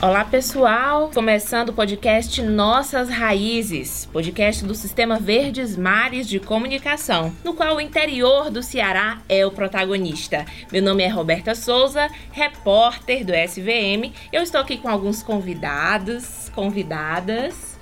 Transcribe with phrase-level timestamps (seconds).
[0.00, 7.52] Olá pessoal, começando o podcast Nossas Raízes, podcast do Sistema Verdes Mares de Comunicação, no
[7.52, 10.46] qual o interior do Ceará é o protagonista.
[10.70, 14.14] Meu nome é Roberta Souza, repórter do SVM.
[14.32, 17.76] Eu estou aqui com alguns convidados, convidadas.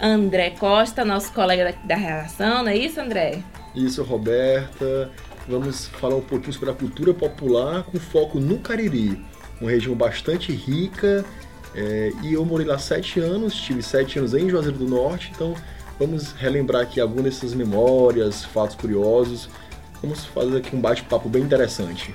[0.00, 3.44] André Costa, nosso colega da, relação, não é isso, André?
[3.76, 5.08] Isso, Roberta.
[5.46, 9.24] Vamos falar um pouquinho sobre a cultura popular com foco no Cariri,
[9.60, 11.24] uma região bastante rica
[11.74, 15.54] é, e eu morei lá sete anos, tive sete anos em Juazeiro do Norte, então
[15.98, 19.48] vamos relembrar aqui algumas dessas memórias, fatos curiosos.
[20.00, 22.14] Vamos fazer aqui um bate-papo bem interessante.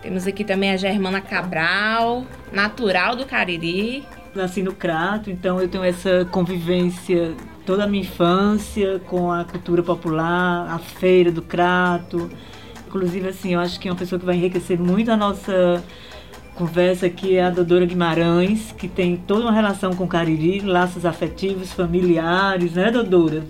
[0.00, 4.04] Temos aqui também a Germana Cabral, natural do Cariri.
[4.34, 9.80] Nasci no Crato, então eu tenho essa convivência toda a minha infância com a cultura
[9.80, 12.28] popular, a feira do Crato.
[12.86, 15.82] Inclusive, assim, eu acho que é uma pessoa que vai enriquecer muito a nossa
[16.54, 21.72] conversa aqui é a doutora Guimarães, que tem toda uma relação com Cariri, laços afetivos,
[21.72, 23.42] familiares, né, doutora?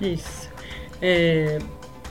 [0.00, 0.50] Isso.
[1.02, 1.58] É,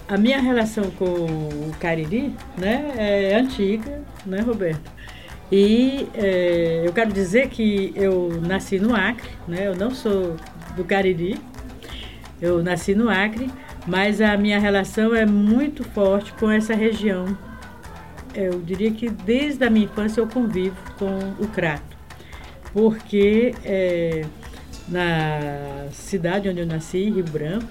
[0.07, 4.91] a minha relação com o Cariri né, é antiga, né, Roberto?
[5.51, 9.65] E é, eu quero dizer que eu nasci no Acre, né?
[9.65, 10.35] Eu não sou
[10.75, 11.39] do Cariri,
[12.39, 13.49] eu nasci no Acre,
[13.87, 17.35] mas a minha relação é muito forte com essa região
[18.33, 21.97] eu diria que desde a minha infância eu convivo com o crato,
[22.73, 24.25] porque é,
[24.87, 27.67] na cidade onde eu nasci, Rio Branco,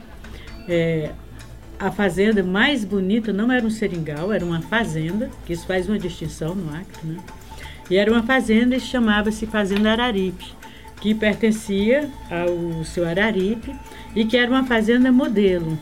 [0.68, 1.10] é,
[1.78, 5.98] a fazenda mais bonita não era um seringal, era uma fazenda, que isso faz uma
[5.98, 7.16] distinção no Acre, né?
[7.90, 10.52] E era uma fazenda e chamava-se Fazenda Araripe,
[11.00, 13.74] que pertencia ao seu Araripe
[14.14, 15.78] e que era uma fazenda modelo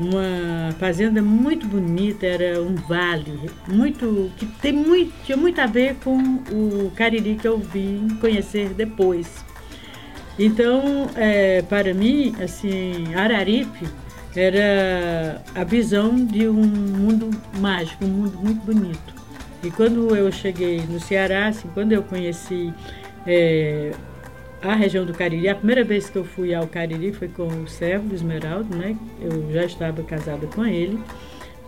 [0.00, 5.96] uma fazenda muito bonita, era um vale, muito que tem muito, tinha muito a ver
[5.96, 6.16] com
[6.50, 9.44] o Cariri que eu vim conhecer depois.
[10.38, 13.86] Então, é, para mim, assim, Araripe
[14.34, 19.14] era a visão de um mundo mágico, um mundo muito bonito.
[19.62, 22.72] E quando eu cheguei no Ceará, assim, quando eu conheci
[23.26, 23.92] é,
[24.62, 25.48] a região do Cariri.
[25.48, 28.96] A primeira vez que eu fui ao Cariri foi com o Servo Esmeraldo, né?
[29.20, 30.98] Eu já estava casada com ele,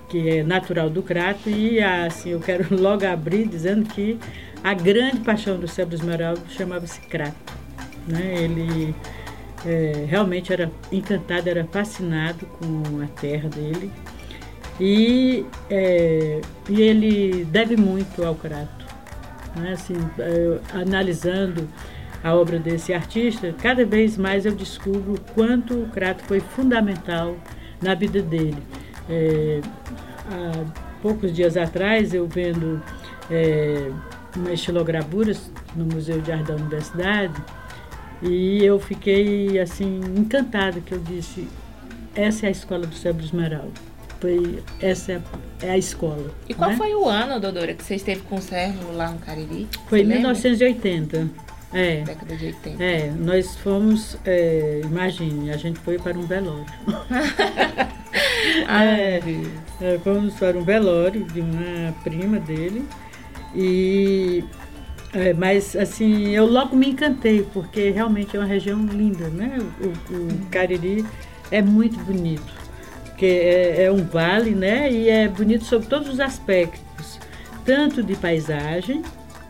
[0.09, 4.19] que é natural do Crato, e assim, eu quero logo abrir dizendo que
[4.63, 7.53] a grande paixão do Servo Esmeraldo chamava-se Crato.
[8.07, 8.35] Né?
[8.37, 8.95] Ele
[9.65, 13.91] é, realmente era encantado, era fascinado com a terra dele.
[14.81, 18.87] E, é, e ele deve muito ao Crato.
[19.57, 19.73] Né?
[19.73, 21.69] Assim, é, analisando
[22.23, 27.37] a obra desse artista, cada vez mais eu descubro o quanto o Crato foi fundamental
[27.81, 28.63] na vida dele.
[29.09, 29.61] É,
[30.31, 30.65] há
[31.01, 32.81] poucos dias atrás, eu vendo
[33.31, 33.91] é,
[34.37, 37.43] umas estilogravuras no Museu de Arte da Universidade,
[38.23, 41.49] e eu fiquei assim encantada que eu disse
[42.15, 43.73] essa é a escola do Cérebro Esmeralda.
[44.21, 45.21] Foi, essa
[45.61, 46.31] é a escola.
[46.49, 46.77] E qual né?
[46.77, 49.67] foi o ano, Dodora, que você esteve com o Servo lá no Cariri?
[49.89, 51.29] Foi em 1980.
[51.73, 52.83] É, década de 80.
[52.83, 56.67] É, nós fomos, é, imagine, a gente foi para um velório.
[58.69, 59.21] é,
[59.81, 62.85] é, fomos para um velório de uma prima dele.
[63.55, 64.45] E
[65.15, 69.59] é, mas assim, eu logo me encantei, porque realmente é uma região linda, né?
[69.81, 71.05] O, o Cariri
[71.51, 72.53] é muito bonito.
[73.05, 74.91] Porque é, é um vale, né?
[74.91, 77.21] E é bonito sob todos os aspectos,
[77.65, 79.03] tanto de paisagem,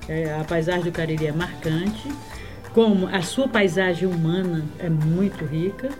[0.08, 2.08] é, a paisagem do Cariri é marcante,
[2.72, 5.90] como a sua paisagem humana é muito rica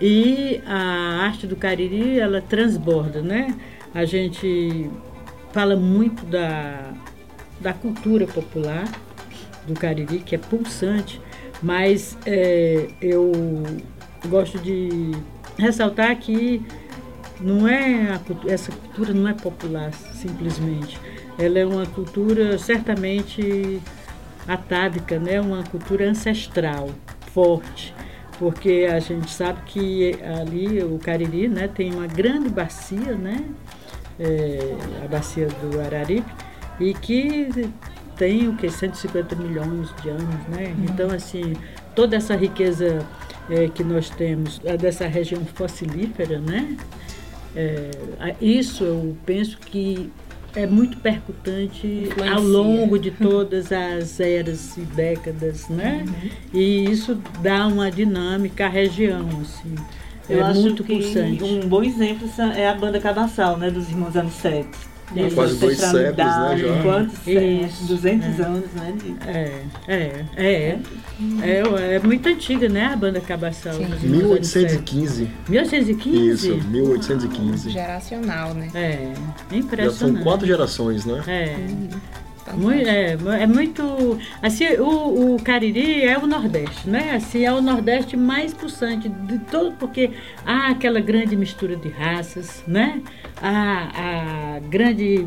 [0.00, 3.56] e a arte do Cariri ela transborda, né?
[3.94, 4.90] A gente
[5.52, 6.92] fala muito da,
[7.60, 8.84] da cultura popular
[9.66, 11.20] do Cariri, que é pulsante,
[11.62, 13.32] mas é, eu
[14.28, 15.12] gosto de
[15.58, 16.64] ressaltar que
[17.42, 18.20] não é a,
[18.50, 20.98] essa cultura não é popular simplesmente
[21.38, 23.80] ela é uma cultura certamente
[24.46, 25.40] atávica, né?
[25.40, 26.90] uma cultura ancestral,
[27.32, 27.94] forte,
[28.38, 33.44] porque a gente sabe que ali o Cariri né, tem uma grande bacia, né?
[34.20, 36.30] É, a bacia do Araripe,
[36.78, 37.48] e que
[38.16, 40.74] tem o que 150 milhões de anos, né?
[40.76, 40.84] Uhum.
[40.84, 41.54] Então assim
[41.94, 43.04] toda essa riqueza
[43.48, 46.76] é, que nós temos é dessa região fossilífera, né?
[47.54, 47.90] É,
[48.40, 50.10] isso eu penso que
[50.54, 52.34] é muito percutante Influencia.
[52.34, 56.04] ao longo de todas as eras e décadas, né?
[56.06, 56.30] Uhum.
[56.52, 59.74] E isso dá uma dinâmica à região, assim.
[60.28, 61.42] Eu é muito pulsante.
[61.42, 64.91] Um bom exemplo é a banda Cadassal, né, dos Irmãos Aniceto.
[65.14, 66.82] De quase dois séculos, né, já.
[66.82, 67.70] Quantos séculos?
[67.72, 67.84] Isso.
[67.86, 68.94] 200 anos, né?
[68.96, 70.78] de- É, é, é.
[71.42, 73.74] É, é muito antiga, né, a banda Cabaçal.
[73.74, 73.84] Sim.
[73.84, 75.28] dos anos 1815.
[75.48, 76.30] 1815?
[76.30, 77.70] Isso, 1815.
[77.70, 78.68] Geracional, né?
[78.74, 79.18] É, Já
[79.50, 80.22] são impressionante.
[80.24, 81.22] quatro gerações, né?
[81.26, 81.56] É.
[82.54, 84.18] Muito, é, é muito.
[84.42, 87.12] Assim, o, o Cariri é o Nordeste, né?
[87.14, 90.10] Assim, é o Nordeste mais pulsante de todo, porque
[90.44, 93.00] há aquela grande mistura de raças, né?
[93.40, 95.26] Há a grande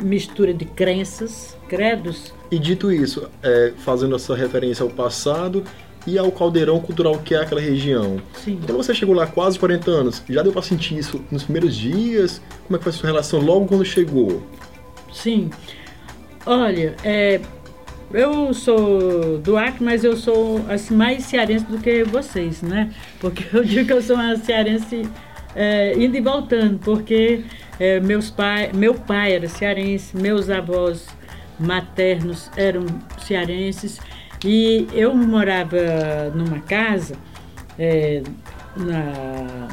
[0.00, 2.32] mistura de crenças, credos.
[2.50, 5.64] E dito isso, é, fazendo essa referência ao passado
[6.06, 8.20] e ao caldeirão cultural que é aquela região.
[8.44, 8.58] Sim.
[8.64, 12.40] Quando você chegou lá quase 40 anos, já deu pra sentir isso nos primeiros dias?
[12.66, 14.42] Como é que foi a sua relação logo quando chegou?
[15.12, 15.50] Sim.
[16.46, 17.40] Olha, é,
[18.12, 22.92] eu sou do Acre, mas eu sou assim, mais cearense do que vocês, né?
[23.18, 25.08] Porque eu digo que eu sou uma cearense
[25.56, 27.44] é, indo e voltando, porque
[27.80, 31.06] é, meus pai, meu pai era cearense, meus avós
[31.58, 32.84] maternos eram
[33.18, 33.98] cearenses
[34.44, 37.14] e eu morava numa casa
[37.78, 38.22] é,
[38.76, 39.68] na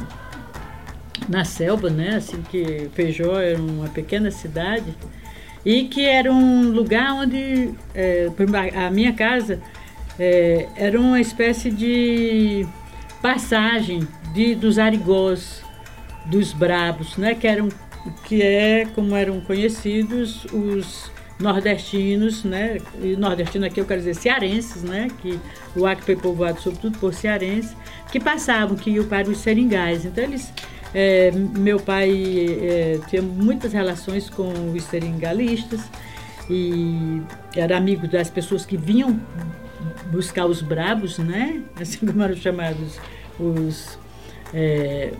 [1.28, 2.16] na selva, né?
[2.16, 4.94] Assim que Feijó era uma pequena cidade
[5.64, 8.28] e que era um lugar onde é,
[8.74, 9.60] a minha casa
[10.18, 12.66] é, era uma espécie de
[13.20, 15.62] passagem de, dos arigós,
[16.26, 17.34] dos brabos, né?
[17.34, 17.68] Que eram
[18.24, 22.78] que é como eram conhecidos os nordestinos, né?
[23.00, 25.08] E nordestino aqui eu quero dizer cearenses, né?
[25.20, 25.38] Que
[25.76, 27.76] o Acre foi povoado sobretudo por cearenses
[28.10, 30.04] que passavam, que iam para os seringais.
[30.04, 30.52] Então eles
[30.94, 32.10] é, meu pai
[32.60, 35.80] é, tinha muitas relações com os seringalistas
[36.50, 37.22] e
[37.56, 39.18] era amigo das pessoas que vinham
[40.10, 41.62] buscar os brabos, né?
[41.80, 42.98] Assim como eram chamados
[43.38, 43.98] os
[44.52, 45.12] é,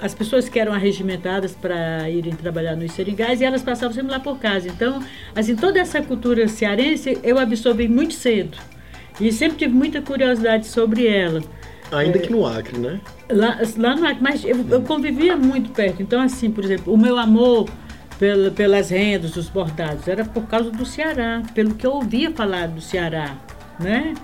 [0.00, 4.20] as pessoas que eram arregimentadas para irem trabalhar nos seringais e elas passavam sempre lá
[4.20, 4.68] por casa.
[4.68, 5.02] Então,
[5.34, 8.56] assim, toda essa cultura cearense eu absorvi muito cedo
[9.20, 11.42] e sempre tive muita curiosidade sobre ela.
[11.90, 13.00] Ainda que no Acre, né?
[13.30, 16.02] Lá, lá no Acre, mas eu, eu convivia muito perto.
[16.02, 17.68] Então, assim, por exemplo, o meu amor
[18.18, 22.68] pela, pelas rendas, os bordados, era por causa do Ceará, pelo que eu ouvia falar
[22.68, 23.36] do Ceará,
[23.78, 24.14] né?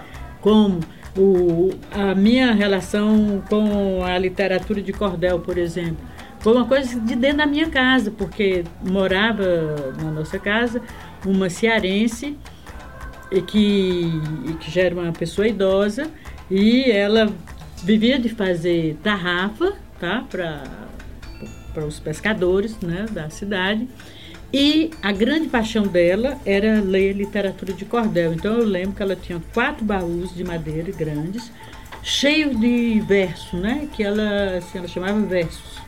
[0.40, 0.80] Como
[1.16, 6.04] o, a minha relação com a literatura de cordel, por exemplo.
[6.40, 10.82] Foi uma coisa de dentro da minha casa, porque morava na nossa casa
[11.24, 12.36] uma cearense
[13.46, 14.12] que,
[14.60, 16.10] que já era uma pessoa idosa
[16.50, 17.32] e ela
[17.84, 23.86] vivia de fazer tarrafa tá, para os pescadores né, da cidade.
[24.52, 28.32] E a grande paixão dela era ler literatura de cordel.
[28.32, 31.52] Então eu lembro que ela tinha quatro baús de madeira grandes,
[32.02, 33.88] cheios de verso, né?
[33.92, 35.83] Que ela, assim, ela chamava versos.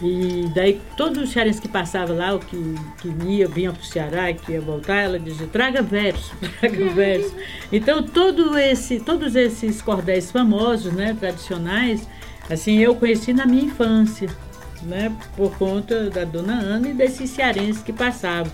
[0.00, 3.84] E daí todos os cearenses que passavam lá, o que, que ia, vinha para o
[3.84, 7.34] Ceará e que ia voltar, ela dizia, traga verso, traga verso.
[7.70, 12.08] Então todo esse, todos esses cordéis famosos, né, tradicionais,
[12.50, 14.28] assim, eu conheci na minha infância,
[14.82, 18.52] né, por conta da dona Ana e desses cearenses que passavam.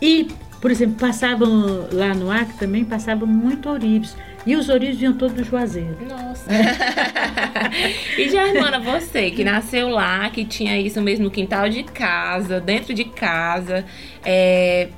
[0.00, 0.28] E,
[0.60, 4.16] por exemplo, passavam lá no Acre também, passavam muito ourives.
[4.46, 5.96] E os ourives vinham todos do Juazeiro.
[6.08, 6.48] Nossa.
[8.16, 12.94] e Germana, você que nasceu lá, que tinha isso mesmo no quintal de casa, dentro
[12.94, 13.84] de casa,
[14.24, 14.88] é,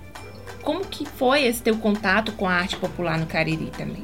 [0.63, 4.03] como que foi esse teu contato com a arte popular no Cariri também?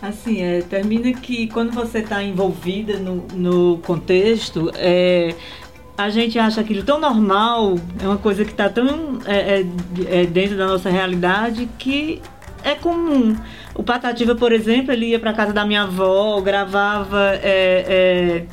[0.00, 5.34] Assim, é, termina que quando você está envolvida no, no contexto, é,
[5.96, 9.66] a gente acha aquilo tão normal, é uma coisa que está tão é, é,
[10.20, 12.22] é, dentro da nossa realidade que
[12.62, 13.36] é comum.
[13.74, 18.46] O Patativa, por exemplo, ele ia para casa da minha avó, gravava é, é,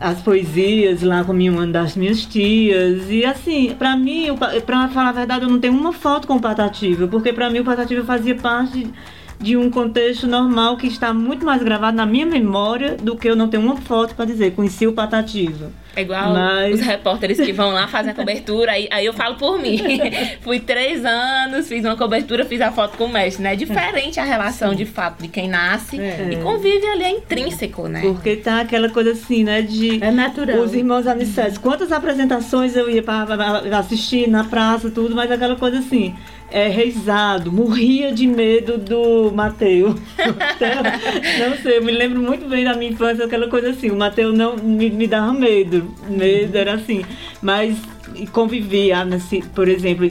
[0.00, 3.10] as poesias lá com uma das minhas tias.
[3.10, 4.28] E assim, para mim,
[4.64, 7.60] para falar a verdade, eu não tenho uma foto com o Patativa, porque para mim
[7.60, 8.92] o Patativa fazia parte de
[9.56, 13.48] um contexto normal que está muito mais gravado na minha memória do que eu não
[13.48, 15.70] tenho uma foto para dizer, conheci o Patativa.
[15.94, 16.74] É igual Mas...
[16.74, 19.78] os repórteres que vão lá fazer a cobertura, aí, aí eu falo por mim.
[20.42, 23.54] Fui três anos, fiz uma cobertura, fiz a foto com o mestre, né?
[23.54, 26.28] É diferente a relação de fato de quem nasce é.
[26.32, 28.00] e convive ali, é intrínseco, né?
[28.00, 29.62] Porque tá aquela coisa assim, né?
[29.62, 30.58] De é natural.
[30.60, 31.58] Os irmãos Anissetes.
[31.58, 36.14] Quantas apresentações eu ia para assistir na praça, tudo, mas aquela coisa assim
[36.50, 39.94] é, reizado, morria de medo do Mateus.
[41.38, 44.36] não sei, eu me lembro muito bem da minha infância, aquela coisa assim, o Mateus
[44.36, 47.04] não me, me dava medo, medo era assim,
[47.42, 47.76] mas
[48.32, 50.08] convivia, nesse, por exemplo,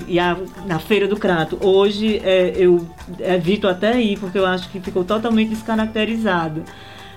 [0.65, 1.58] na Feira do Crato.
[1.62, 2.88] Hoje é, eu
[3.20, 6.63] evito até ir, porque eu acho que ficou totalmente descaracterizado.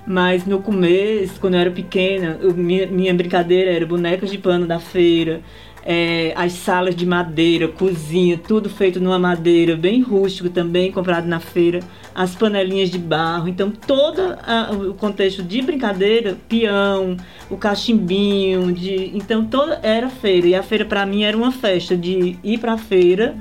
[0.06, 4.66] Mas no começo, quando eu era pequena, eu, minha, minha brincadeira era bonecas de pano
[4.66, 5.42] da feira,
[5.84, 11.40] é, as salas de madeira, cozinha, tudo feito numa madeira, bem rústico também, comprado na
[11.40, 11.80] feira,
[12.14, 13.49] as panelinhas de barro.
[13.49, 17.16] Então, todo a, o contexto de brincadeira, peão,
[17.49, 20.46] o cachimbinho, de, então toda era feira.
[20.49, 23.37] E a feira para mim era uma festa de ir para a feira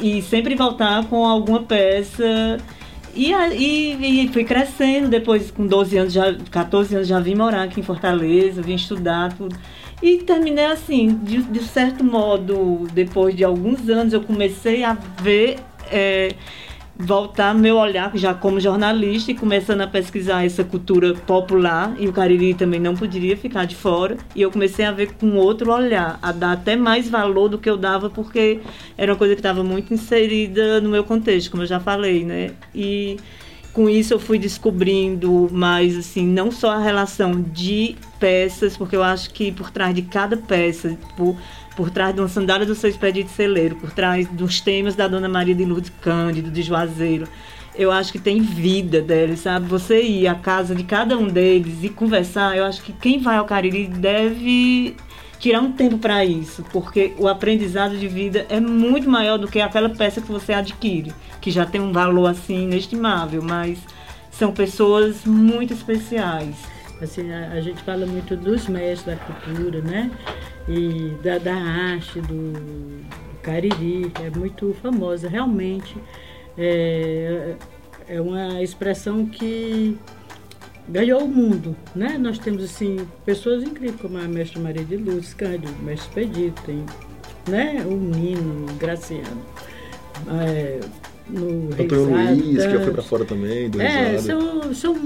[0.00, 2.58] e sempre voltar com alguma peça.
[3.14, 7.64] E, e, e fui crescendo, depois com 12 anos, já, 14 anos já vim morar
[7.64, 9.56] aqui em Fortaleza, vim estudar tudo.
[10.02, 15.58] E terminei assim, de, de certo modo, depois de alguns anos, eu comecei a ver,
[15.90, 16.34] é,
[16.96, 21.94] voltar meu olhar já como jornalista e começando a pesquisar essa cultura popular.
[21.98, 24.16] E o Cariri também não poderia ficar de fora.
[24.34, 27.68] E eu comecei a ver com outro olhar, a dar até mais valor do que
[27.68, 28.60] eu dava, porque
[28.96, 32.52] era uma coisa que estava muito inserida no meu contexto, como eu já falei, né?
[32.74, 33.18] E
[33.72, 39.02] com isso eu fui descobrindo mais assim não só a relação de peças porque eu
[39.02, 41.36] acho que por trás de cada peça por,
[41.76, 45.28] por trás de uma sandália do seu expedito celeiro por trás dos temas da Dona
[45.28, 47.28] Maria de Lourdes Cândido de Juazeiro
[47.76, 49.66] eu acho que tem vida deles sabe?
[49.66, 53.36] Você ir à casa de cada um deles e conversar eu acho que quem vai
[53.36, 54.96] ao Cariri deve
[55.40, 59.58] tirar um tempo para isso, porque o aprendizado de vida é muito maior do que
[59.58, 63.78] aquela peça que você adquire, que já tem um valor assim inestimável, mas
[64.30, 66.54] são pessoas muito especiais.
[67.00, 70.10] Assim, a, a gente fala muito dos mestres da cultura, né?
[70.68, 75.96] E da, da arte, do, do Cariri, é muito famosa, realmente.
[76.58, 77.54] É,
[78.06, 79.98] é uma expressão que
[80.90, 82.18] ganhou o mundo, né?
[82.18, 86.62] Nós temos assim pessoas incríveis como a mestra Maria de Luz, Cândido, o mestre Expedito,
[86.62, 86.84] tem,
[87.48, 87.84] né?
[87.86, 89.42] O Nino, o Graciano,
[90.40, 90.80] é,
[91.28, 94.96] no Antônio Luiz, que já foi para fora também, do é, são, são,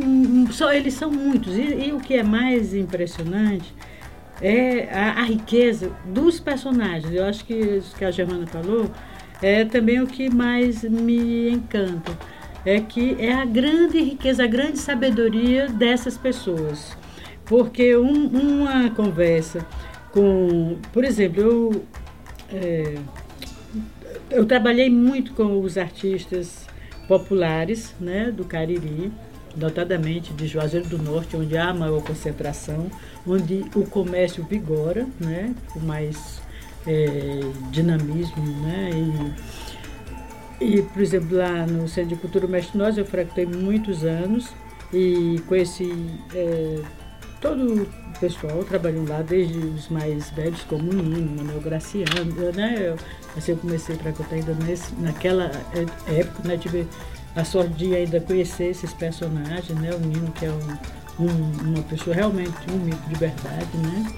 [0.51, 1.55] são, eles são muitos.
[1.57, 3.75] E, e, o que é mais impressionante
[4.41, 7.13] é a, a, riqueza dos personagens.
[7.13, 8.91] Eu acho que isso que a Germana falou
[9.43, 12.13] é também o que mais me encanta
[12.65, 16.97] é que é a grande riqueza, a grande sabedoria dessas pessoas.
[17.45, 19.67] Porque um, uma conversa
[20.13, 21.85] com, por exemplo, eu,
[22.53, 22.95] é,
[24.31, 26.67] eu trabalhei muito com os artistas
[27.07, 29.13] populares né, do Cariri,
[29.57, 32.91] notadamente de Juazeiro do Norte, onde há maior concentração,
[33.27, 36.41] onde o comércio vigora, né, com mais
[36.87, 37.41] é,
[37.71, 39.74] dinamismo né, e
[40.65, 44.53] e, por exemplo, lá no Centro de Cultura Mestre Nós, eu frequentei muitos anos
[44.93, 45.93] e conheci
[46.35, 46.81] é,
[47.41, 52.77] todo o pessoal trabalhando lá, desde os mais velhos, como o Nino, Manuel Graciano, né?
[52.79, 52.97] Eu,
[53.37, 56.57] assim, eu comecei a frequentar ainda nesse, naquela é, época, né?
[56.57, 56.87] Tive
[57.37, 59.91] a sorte de ainda conhecer esses personagens, né?
[59.95, 64.13] O Nino, que é um, um, uma pessoa realmente um mito de verdade, né?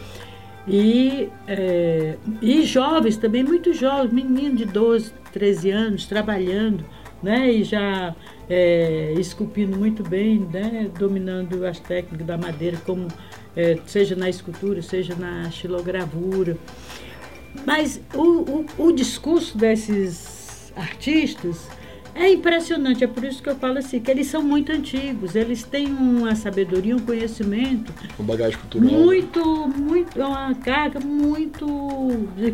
[0.66, 6.85] E, é, e jovens também, muito jovens, meninos de 12, 13 anos, trabalhando,
[7.23, 7.52] né?
[7.52, 8.14] E já
[8.50, 10.90] é, esculpindo muito bem, né?
[10.99, 13.06] Dominando as técnicas da madeira, como
[13.56, 16.56] é, seja na escultura, seja na xilogravura.
[17.64, 21.68] Mas o, o, o discurso desses artistas
[22.18, 25.62] é impressionante, é por isso que eu falo assim, que eles são muito antigos, eles
[25.62, 27.92] têm uma sabedoria, um conhecimento.
[28.18, 28.90] Uma bagagem cultural.
[28.90, 31.66] Muito, muito, é uma carga muito,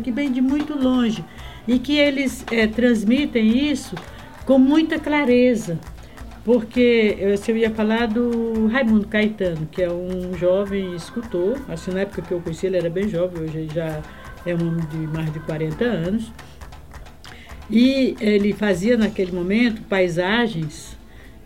[0.03, 1.23] que vem de muito longe.
[1.65, 3.95] E que eles é, transmitem isso
[4.45, 5.79] com muita clareza.
[6.43, 7.17] Porque
[7.47, 12.33] eu ia falar do Raimundo Caetano, que é um jovem escultor, assim na época que
[12.33, 14.01] eu conheci ele era bem jovem, hoje já
[14.45, 16.33] é um homem de mais de 40 anos
[17.69, 20.97] e ele fazia naquele momento paisagens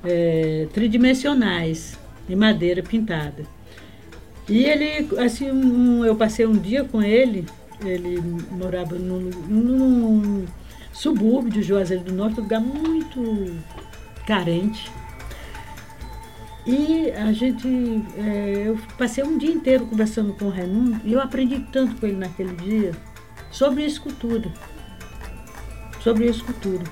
[0.03, 1.97] é, tridimensionais
[2.29, 3.43] em madeira pintada.
[4.49, 7.45] E ele, assim, um, eu passei um dia com ele,
[7.85, 8.19] ele
[8.51, 10.45] morava num, num
[10.93, 13.55] subúrbio de Juazeiro do Norte, um lugar muito
[14.25, 14.89] carente.
[16.65, 17.67] E a gente,
[18.17, 22.05] é, eu passei um dia inteiro conversando com o Raimundo e eu aprendi tanto com
[22.05, 22.91] ele naquele dia
[23.51, 24.51] sobre escultura
[26.07, 26.83] sobre a escultura.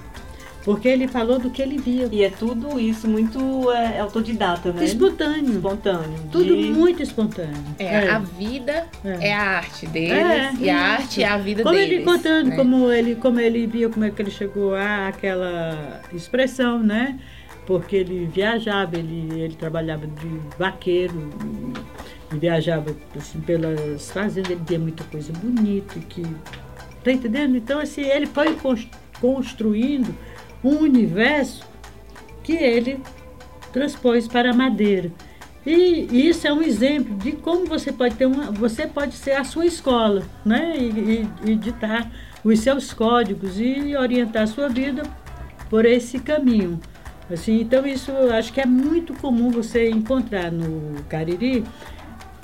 [0.63, 2.09] Porque ele falou do que ele via.
[2.11, 4.83] E é tudo isso muito é, autodidata, né?
[4.83, 5.53] Espontâneo.
[5.53, 6.19] Espontâneo.
[6.31, 6.71] Tudo de...
[6.71, 7.53] muito espontâneo.
[7.77, 9.29] É, é, a vida é.
[9.29, 10.13] é a arte dele.
[10.13, 11.91] É, e a arte é a vida como deles.
[11.91, 12.55] Ele contando né?
[12.55, 17.19] como, ele, como ele via, como é que ele chegou a aquela expressão, né?
[17.67, 21.29] Porque ele viajava, ele, ele trabalhava de vaqueiro,
[22.33, 26.23] e viajava assim, pelas fazendas, ele via muita coisa bonita, que
[27.05, 27.55] Tá entendendo?
[27.55, 29.04] Então, assim, ele foi construindo
[30.63, 31.65] um universo
[32.43, 33.01] que ele
[33.71, 35.11] transpôs para a madeira.
[35.65, 39.43] E isso é um exemplo de como você pode ter uma, você pode ser a
[39.43, 40.77] sua escola, né?
[40.77, 42.11] E, e, e ditar
[42.43, 45.01] os seus códigos e orientar a sua vida
[45.69, 46.79] por esse caminho.
[47.31, 51.63] Assim, então isso eu acho que é muito comum você encontrar no Cariri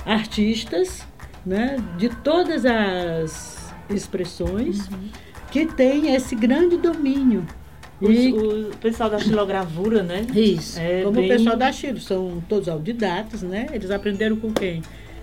[0.03, 1.05] artistas,
[1.45, 5.09] né, de todas as expressões Uhum.
[5.51, 7.45] Que têm esse grande domínio.
[8.01, 10.25] E- o pessoal da xilogravura, né?
[10.33, 10.79] isso.
[10.79, 13.67] É Como bem- o pessoal da Chile, são todos autodidatos, né?
[13.71, 14.81] Eles aprenderam com quem?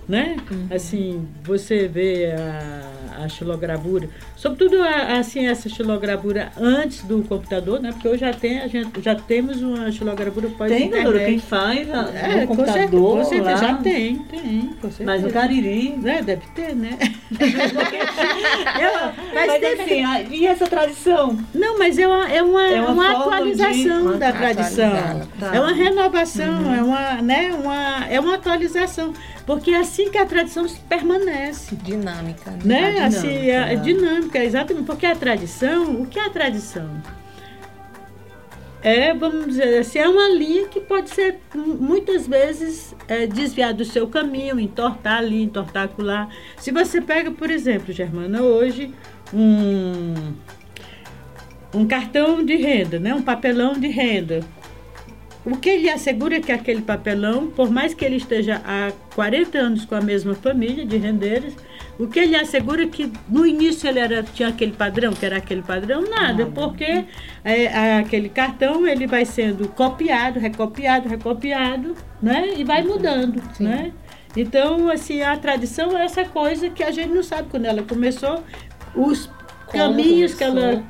[0.09, 0.37] Né?
[0.71, 2.83] Assim, você vê a,
[3.25, 7.93] a xilogravura, sobretudo a- assim, essa xilogravura antes do computador, né?
[7.93, 12.11] Porque hoje já, tem, a gente, já temos uma xilogravura pós Tem, quem faz a-
[12.15, 15.05] É, no computador com certeza, já tem, tem, com certeza.
[15.05, 15.99] Mas no Cariri...
[16.05, 16.97] É, deve ter, né?
[19.35, 21.39] Mas, mas tem- assim, a- e essa tradição?
[21.55, 24.91] Não, mas é uma, é uma, É uma uma atualização de- da tradição.
[25.39, 25.55] tá.
[25.55, 29.13] É uma renovação, é, uma, né, uma, é uma atualização.
[29.49, 31.75] Porque é assim que a tradição permanece.
[31.77, 32.51] Dinâmica.
[32.51, 32.59] né?
[32.65, 32.79] Né?
[32.85, 33.77] A dinâmica, assim, é, é né?
[33.77, 34.85] dinâmica, exatamente.
[34.85, 37.03] Porque a tradição, o que é a tradição?
[38.83, 43.73] É, vamos dizer assim, é uma linha que pode ser mu- muitas vezes é, desviar
[43.73, 46.29] do seu caminho, entortar ali, entortar acolá.
[46.59, 48.93] Se você pega, por exemplo, Germana, hoje,
[49.33, 50.15] um,
[51.75, 53.15] um cartão de renda, né?
[53.15, 54.41] um papelão de renda.
[55.51, 59.59] O que ele assegura é que aquele papelão, por mais que ele esteja há 40
[59.59, 61.55] anos com a mesma família de rendeiros,
[61.99, 65.39] o que ele assegura é que no início ele era, tinha aquele padrão, que era
[65.39, 67.07] aquele padrão, nada, porque
[67.43, 72.53] é, aquele cartão ele vai sendo copiado, recopiado, recopiado, né?
[72.57, 73.93] E vai mudando, né?
[74.37, 78.45] Então, assim, a tradição é essa coisa que a gente não sabe quando ela começou,
[78.95, 79.31] os
[79.67, 80.45] Como caminhos que começou.
[80.45, 80.83] ela eh,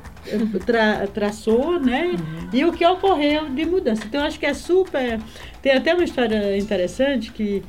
[0.65, 2.15] tra- traçou, né?
[2.51, 4.03] E o que ocorreu de mudança.
[4.05, 5.19] Então, acho que é super.
[5.61, 7.63] Tem até uma história interessante que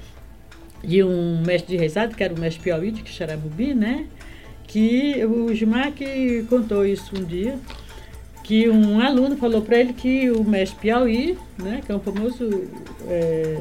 [0.83, 4.07] de um mestre de rezado, que era o mestre Piauí de Quixarabubi, né?
[4.67, 7.59] Que o Gilmar que contou isso um dia,
[8.45, 11.81] que um aluno falou para ele que o mestre Piauí, né?
[11.85, 12.49] Que é um famoso
[13.09, 13.59] é,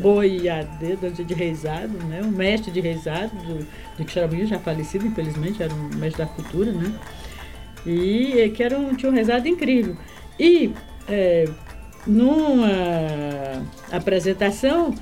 [0.00, 2.20] boi a dedo de rezado, né?
[2.22, 6.70] Um mestre de rezado do, de Quixarabubi, já falecido, infelizmente, era um mestre da cultura,
[6.72, 6.92] né?
[7.86, 9.96] E eh, que era um, tinha um rezado incrível.
[10.38, 10.72] E
[11.08, 11.48] é,
[12.06, 12.68] numa
[13.90, 14.94] apresentação,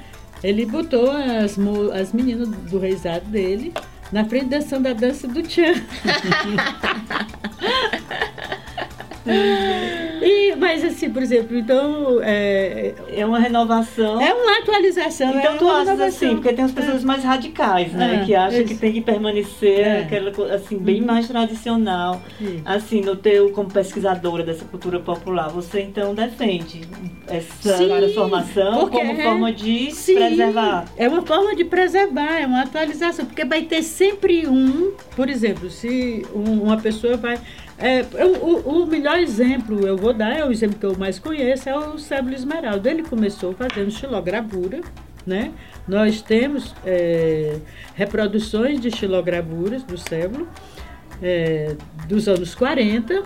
[0.42, 1.58] ele botou as,
[1.94, 3.72] as meninas do rezado dele
[4.10, 5.74] na frente dançando a dança do Tchan.
[10.22, 14.20] e, mas assim, por exemplo, então é, É uma renovação.
[14.20, 15.28] é uma atualização.
[15.30, 16.28] é Então tu uma achas renovação.
[16.28, 18.20] assim, porque tem as pessoas mais radicais, né?
[18.22, 18.68] É, que acham isso.
[18.68, 20.00] que tem que permanecer É.
[20.00, 22.20] aquela coisa assim, bem mais tradicional.
[22.64, 26.82] Assim, no teu, como pesquisadora dessa cultura popular, você então defende
[27.26, 30.84] essa Sim, transformação como é- forma de Sim, preservar.
[30.96, 35.70] É uma forma de preservar, é uma atualização, porque vai ter sempre um, por exemplo,
[35.70, 37.38] se um- uma pessoa vai.
[37.78, 41.18] É, eu- o, o melhor exemplo eu vou dar, é o exemplo que eu mais
[41.18, 42.90] conheço, é o Sébio Esmeralda.
[42.90, 44.80] Ele começou fazendo xilogravura,
[45.26, 45.52] né?
[45.86, 47.58] Nós temos é,
[47.94, 50.48] reproduções de xilogravuras do Sébio
[51.22, 51.76] é,
[52.08, 53.22] dos anos 40,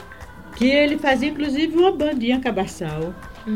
[0.57, 3.15] que ele fazia inclusive uma bandinha cabaçal,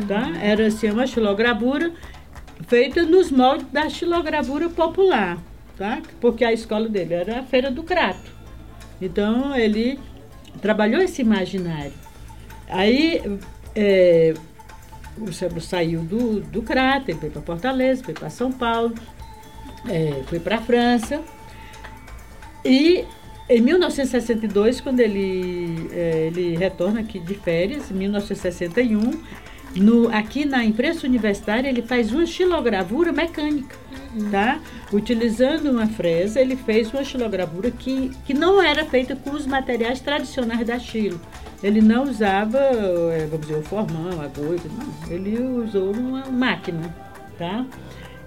[0.08, 0.32] tá?
[0.40, 1.92] Era assim, uma xilogravura
[2.68, 5.36] feita nos moldes da xilogravura popular,
[5.76, 6.00] tá?
[6.20, 8.34] Porque a escola dele era a Feira do Crato.
[9.00, 9.98] Então ele
[10.66, 11.92] trabalhou esse imaginário.
[12.68, 13.22] Aí
[13.72, 14.34] é,
[15.16, 18.92] o Sandro saiu do, do Crato, ele foi para Fortaleza, foi para São Paulo,
[19.88, 21.22] é, foi para a França.
[22.64, 23.04] E
[23.48, 29.12] em 1962, quando ele, eh, ele retorna aqui de férias, em 1961,
[29.76, 33.76] no, aqui na imprensa universitária, ele faz uma xilogravura mecânica,
[34.30, 34.58] tá?
[34.92, 40.00] Utilizando uma fresa, ele fez uma xilogravura que, que não era feita com os materiais
[40.00, 41.20] tradicionais da xilo.
[41.62, 45.12] Ele não usava, eh, vamos dizer, o formão, a agulha, não.
[45.14, 46.94] Ele usou uma máquina,
[47.38, 47.64] tá?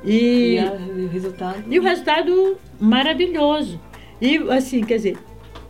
[0.03, 1.63] E, a- o resultado.
[1.67, 3.79] E o resultado maravilhoso.
[4.21, 5.17] E assim, quer dizer,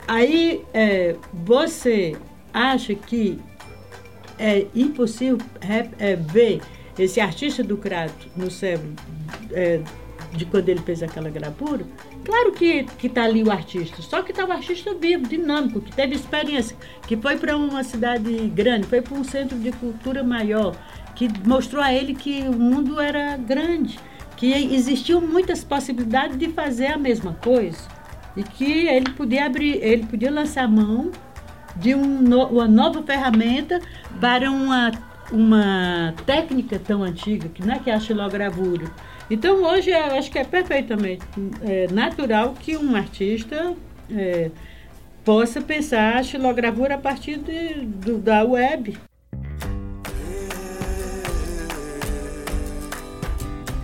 [0.08, 2.16] aí é, você
[2.54, 3.40] acha que
[4.40, 5.38] é impossível
[6.00, 6.62] é, ver
[6.98, 8.94] esse artista do Crato no cérebro
[9.52, 9.82] é,
[10.32, 11.86] de quando ele fez aquela gravura?
[12.24, 16.16] Claro que está ali o artista, só que está o artista vivo, dinâmico, que teve
[16.16, 16.76] experiência,
[17.08, 20.76] que foi para uma cidade grande, foi para um centro de cultura maior,
[21.16, 24.00] que mostrou a ele que o mundo era grande,
[24.38, 28.00] que existiam muitas possibilidades de fazer a mesma coisa
[28.38, 31.12] e que ele podia abrir, ele podia lançar mão
[31.80, 33.80] de um no- uma nova ferramenta
[34.20, 34.92] para uma
[35.32, 38.88] uma técnica tão antiga, que não é que é a xilogravura.
[39.30, 41.22] Então hoje eu acho que é perfeitamente
[41.62, 43.76] é, natural que um artista
[44.12, 44.50] é,
[45.24, 48.98] possa pensar a xilogravura a partir de, do, da web.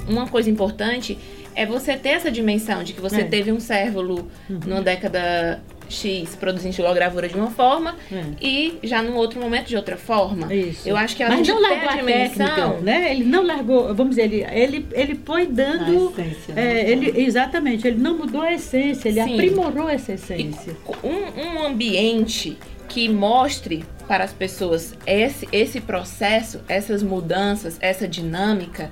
[0.08, 1.17] Uma coisa importante
[1.55, 3.23] é você ter essa dimensão de que você É.
[3.23, 8.24] teve um cérvulo numa década X produzindo xilogravura de uma forma É.
[8.41, 10.54] e já num outro momento de outra forma.
[10.54, 10.88] Isso.
[10.88, 12.48] Eu acho que a Mas gente não largou a dimensão.
[12.48, 13.12] técnica, né?
[13.12, 16.13] Ele não largou, vamos dizer, ele, ele, ele foi dando.
[16.17, 16.89] A essência, é, né?
[16.91, 19.34] ele, exatamente, ele não mudou a essência, ele Sim.
[19.34, 20.76] aprimorou essa E essência.
[21.04, 28.91] um, um ambiente que mostre para as pessoas esse, esse processo, essas mudanças, essa dinâmica,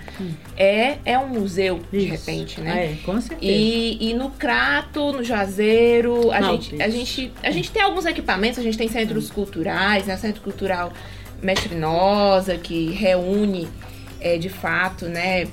[0.58, 2.12] é, é um museu, de Isso.
[2.12, 2.94] repente, né?
[2.94, 3.52] É, com certeza.
[3.52, 8.06] E, e no Crato, no Juazeiro, a Não, gente, a, gente, a gente tem alguns
[8.06, 10.18] equipamentos, a gente tem centros culturais, né?
[10.18, 10.92] Centro Cultural
[11.42, 13.68] Mestre Nosa, que reúne
[14.20, 15.48] é, de fato, né,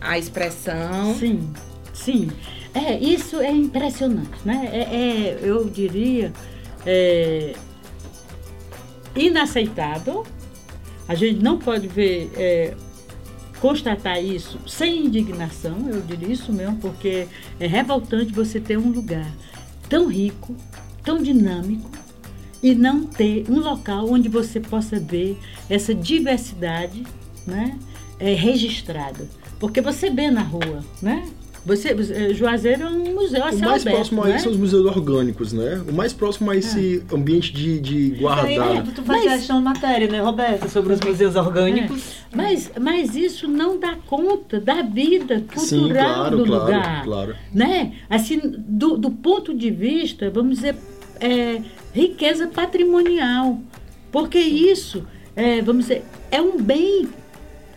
[0.00, 1.14] a expressão.
[1.14, 1.48] Sim,
[1.94, 2.30] sim.
[2.74, 4.68] É, isso é impressionante, né?
[4.72, 6.32] É, é, eu diria,
[6.84, 7.54] é,
[9.14, 10.24] inaceitável.
[11.08, 12.74] A gente não pode ver, é,
[13.60, 17.28] constatar isso sem indignação, eu diria isso mesmo, porque
[17.60, 19.30] é revoltante você ter um lugar
[19.88, 20.56] tão rico,
[21.04, 21.90] tão dinâmico,
[22.62, 27.04] e não ter um local onde você possa ver essa diversidade
[27.46, 27.78] né,
[28.18, 29.28] é, registrada.
[29.58, 31.24] Porque você vê na rua, né?
[31.64, 34.34] Você, você- Juazeiro é um museu a O mais aberto, próximo a né?
[34.34, 35.80] isso são os museus orgânicos, né?
[35.88, 38.84] O mais próximo a esse ambiente de, de guardar.
[38.92, 40.68] tu faz Mas- de matéria, né, Roberta?
[40.68, 42.16] Sobre os museus orgânicos.
[42.34, 47.04] Mas, mas isso não dá conta da vida cultural Sim, claro, do claro, lugar.
[47.04, 47.36] claro.
[47.54, 47.92] Né?
[48.10, 50.74] Assim, do, do ponto de vista, vamos dizer,
[51.20, 51.60] é,
[51.94, 53.60] riqueza patrimonial.
[54.10, 57.08] Porque isso, é, vamos dizer, é um bem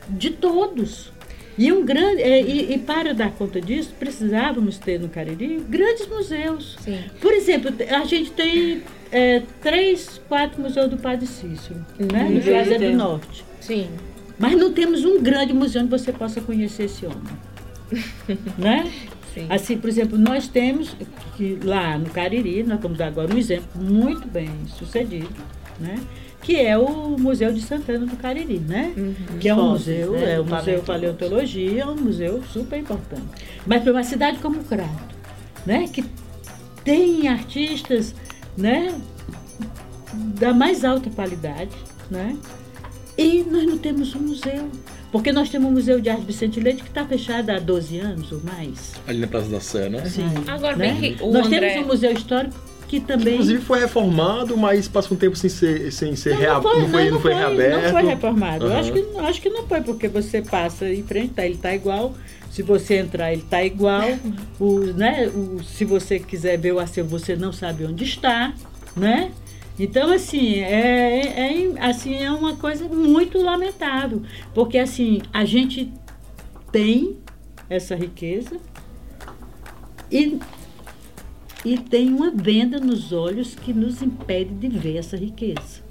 [0.09, 1.11] de todos.
[1.57, 6.07] E, um grande, é, e, e para dar conta disso, precisávamos ter no Cariri grandes
[6.07, 6.75] museus.
[6.81, 6.99] Sim.
[7.21, 12.29] Por exemplo, a gente tem é, três, quatro museus do Padre Cícero, né?
[12.29, 12.97] No Juazeiro do.
[12.97, 13.45] Norte.
[13.61, 13.87] Sim.
[14.37, 17.23] Mas não temos um grande museu onde você possa conhecer esse homem.
[18.57, 18.91] né?
[19.33, 19.47] Sim.
[19.49, 20.95] Assim, por exemplo, nós temos
[21.37, 25.29] que lá no Cariri, nós vamos dar agora um exemplo muito bem sucedido,
[25.79, 25.95] né?
[26.45, 28.93] Que é o Museu de Santana do Cariri, né?
[29.39, 30.33] Que é um museu, né?
[30.33, 30.83] é um museu paleontologia.
[30.85, 33.23] paleontologia, é um museu super importante.
[33.65, 35.15] Mas para uma cidade como Crato,
[35.65, 35.89] né?
[35.91, 36.05] Que
[36.83, 38.13] tem artistas,
[38.55, 38.93] né?
[40.13, 41.75] Da mais alta qualidade,
[42.11, 42.37] né?
[43.17, 44.69] E nós não temos um museu.
[45.11, 48.31] Porque nós temos o Museu de Arte Vicente Leite que está fechado há 12 anos
[48.31, 48.93] ou mais.
[49.07, 50.05] Ali na Praça da Sé, né?
[50.05, 50.29] Sim.
[50.45, 50.93] Agora, né?
[50.93, 51.69] bem que o Nós André...
[51.69, 52.55] temos um museu histórico
[52.87, 53.33] que também.
[53.33, 57.19] Inclusive foi reformado, mas passa um tempo sem ser, sem ser rea- não foi, não
[57.19, 57.83] foi, reaberto.
[57.83, 58.65] Não foi reformado.
[58.65, 58.79] Eu Aham.
[58.79, 62.13] acho que, acho que não foi, porque você passa em frente, tá, ele está igual.
[62.51, 64.01] Se você entrar, ele está igual.
[64.59, 68.53] O, né, o, se você quiser ver o acervo, você não sabe onde está,
[68.95, 69.31] né?
[69.77, 74.21] Então, assim, é, é, é- assim, é uma coisa muito lamentável.
[74.53, 75.91] Porque, assim, a gente
[76.71, 77.17] tem
[77.69, 78.57] essa riqueza
[80.11, 80.39] e,
[81.65, 85.83] e tem uma venda nos olhos que nos impede de ver essa riqueza.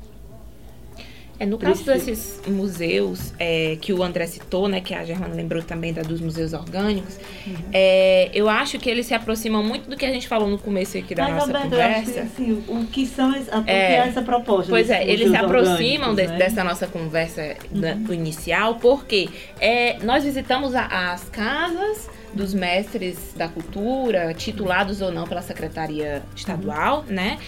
[1.36, 2.06] É, no caso Preciso.
[2.10, 6.20] desses museus é, que o André citou, né, que a Germana lembrou também da dos
[6.20, 7.56] museus orgânicos, Uhum.
[7.72, 10.96] é, eu acho que eles se aproximam muito do que a gente falou no começo
[10.96, 12.20] aqui da Mas, nossa Roberto, eu acho que, conversa.
[12.20, 13.74] assim, o que são o que É.
[13.74, 14.70] é essa proposta?
[14.70, 16.38] Pois é, eles se aproximam de- né?
[16.38, 19.28] dessa nossa conversa da- do inicial, porque
[19.60, 26.22] é, nós visitamos a- as casas dos mestres da cultura, titulados ou não pela Secretaria
[26.34, 27.38] Estadual, né?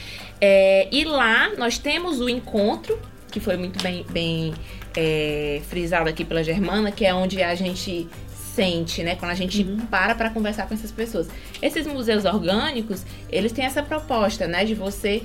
[0.40, 2.98] É, e lá nós temos o encontro,
[3.30, 4.54] que foi muito bem, bem
[4.96, 8.08] é, frisado aqui pela Germana, que é onde a gente
[8.56, 9.14] sente, né?
[9.16, 11.28] Quando a gente para para conversar com essas pessoas.
[11.60, 14.64] Esses museus orgânicos, eles têm essa proposta, né?
[14.64, 15.22] De você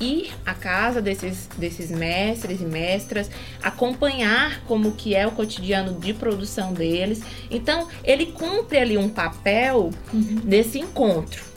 [0.00, 3.30] ir à casa desses, desses mestres e mestras,
[3.62, 7.22] acompanhar como que é o cotidiano de produção deles.
[7.50, 9.90] Então, ele cumpre ali um papel
[10.44, 11.50] desse encontro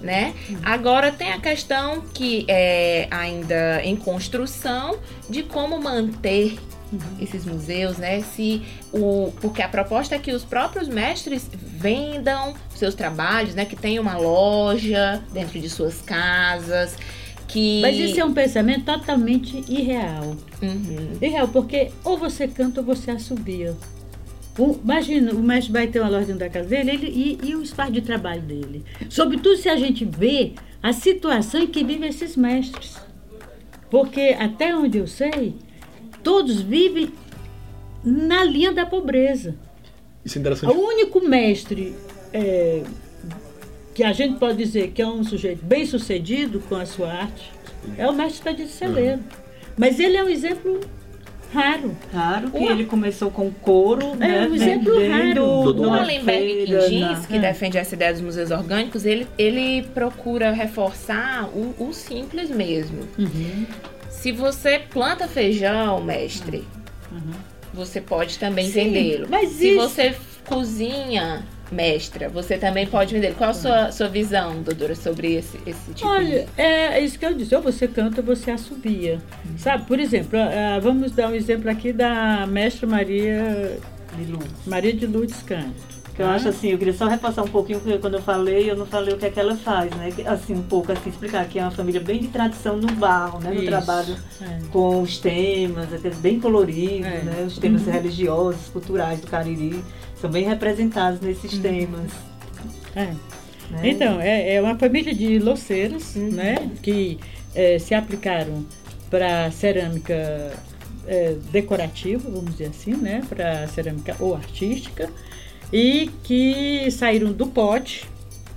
[0.00, 0.34] né?
[0.62, 6.58] Agora tem a questão que é ainda em construção de como manter
[7.20, 8.20] esses museus, né?
[8.20, 8.62] Se
[8.92, 13.64] o porque a proposta é que os próprios mestres vendam seus trabalhos, né?
[13.64, 16.96] Que tenham uma loja dentro de suas casas,
[17.50, 20.36] que Mas isso é um pensamento totalmente irreal.
[20.62, 21.18] Uhum.
[21.20, 23.76] Irreal, porque ou você canta ou você assobia.
[24.58, 27.06] O- imagina, o mestre vai ter uma loja dentro da casa dele ele,
[27.42, 28.84] e, e o espaço de trabalho dele.
[29.08, 32.96] Sobretudo se a gente vê a situação em que vivem esses mestres.
[33.90, 35.54] Porque, até onde eu sei,
[36.22, 37.10] todos vivem
[38.04, 39.56] na linha da pobreza.
[40.24, 40.72] Isso é interessante.
[40.72, 41.94] O único mestre
[42.32, 42.82] é,
[44.00, 47.52] que a gente pode dizer que é um sujeito bem sucedido com a sua arte
[47.98, 49.20] é o mestre Tadeu Celeiro.
[49.76, 50.80] Mas ele é um exemplo
[51.52, 51.94] raro.
[52.10, 54.48] Raro que Uma- ele começou com couro, né?
[54.48, 55.34] um exemplo raro.
[55.34, 55.82] Dodô.
[55.82, 59.82] O numa Allenberg que diz, na- que defende essa ideia dos museus orgânicos, ele, ele
[59.92, 63.00] procura reforçar o, o simples mesmo.
[63.18, 63.66] Uhum.
[64.08, 66.64] Se você planta feijão, mestre,
[67.74, 69.26] você pode também vendê-lo.
[69.28, 70.14] mas Se isso- você
[70.48, 73.34] mestra, mestra, você também pode vender.
[73.34, 76.60] Qual a sua, sua visão, doutora, sobre esse, esse tipo Olha, de...
[76.60, 77.54] é isso que eu disse.
[77.54, 79.18] Ou você canta ou você assobia.
[79.56, 83.78] Sabe, por exemplo, ah, vamos dar um exemplo aqui da mestra Maria,
[84.16, 84.46] de luz.
[84.66, 85.42] Maria de Lourdes.
[85.42, 88.76] Que eu acho assim, eu queria só repassar um pouquinho, porque quando eu falei, eu
[88.76, 90.10] não falei o que é que ela faz, né?
[90.26, 93.50] Assim, um pouco, assim, explicar que é uma família bem de tradição no barro, né?
[93.50, 93.66] No Isso.
[93.66, 94.58] trabalho É.
[94.72, 97.22] com os temas, até bem coloridos, É.
[97.22, 97.44] né?
[97.46, 99.82] Os temas religiosos, culturais do Cariri
[100.20, 102.10] são bem representados nesses temas.
[102.94, 103.04] É.
[103.70, 103.80] né?
[103.84, 106.30] Então, é, é uma família de louceiras, Uhum.
[106.30, 106.70] né?
[106.82, 107.18] Que
[107.54, 108.64] eh, se aplicaram
[109.08, 110.52] para cerâmica
[111.06, 113.22] eh, decorativa, vamos dizer assim, né?
[113.28, 115.08] Para cerâmica ou artística.
[115.72, 118.04] E que saíram do pote,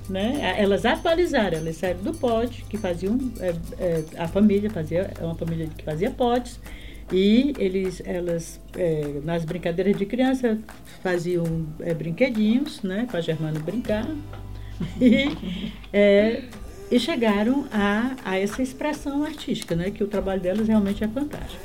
[0.09, 0.55] né?
[0.57, 5.35] Elas atualizaram, elas saíram do pote, que faziam, eh, eh, a família fazia, é uma
[5.35, 6.59] família que fazia potes.
[7.13, 10.57] E eles, elas, eh, nas brincadeiras de criança,
[11.03, 13.05] faziam eh, brinquedinhos, né?
[13.09, 14.05] Para a Germana brincar.
[14.99, 15.29] E,
[15.93, 16.41] é,
[16.91, 19.91] e chegaram a, a essa expressão artística, né?
[19.91, 21.61] Que o trabalho delas realmente é fantástico.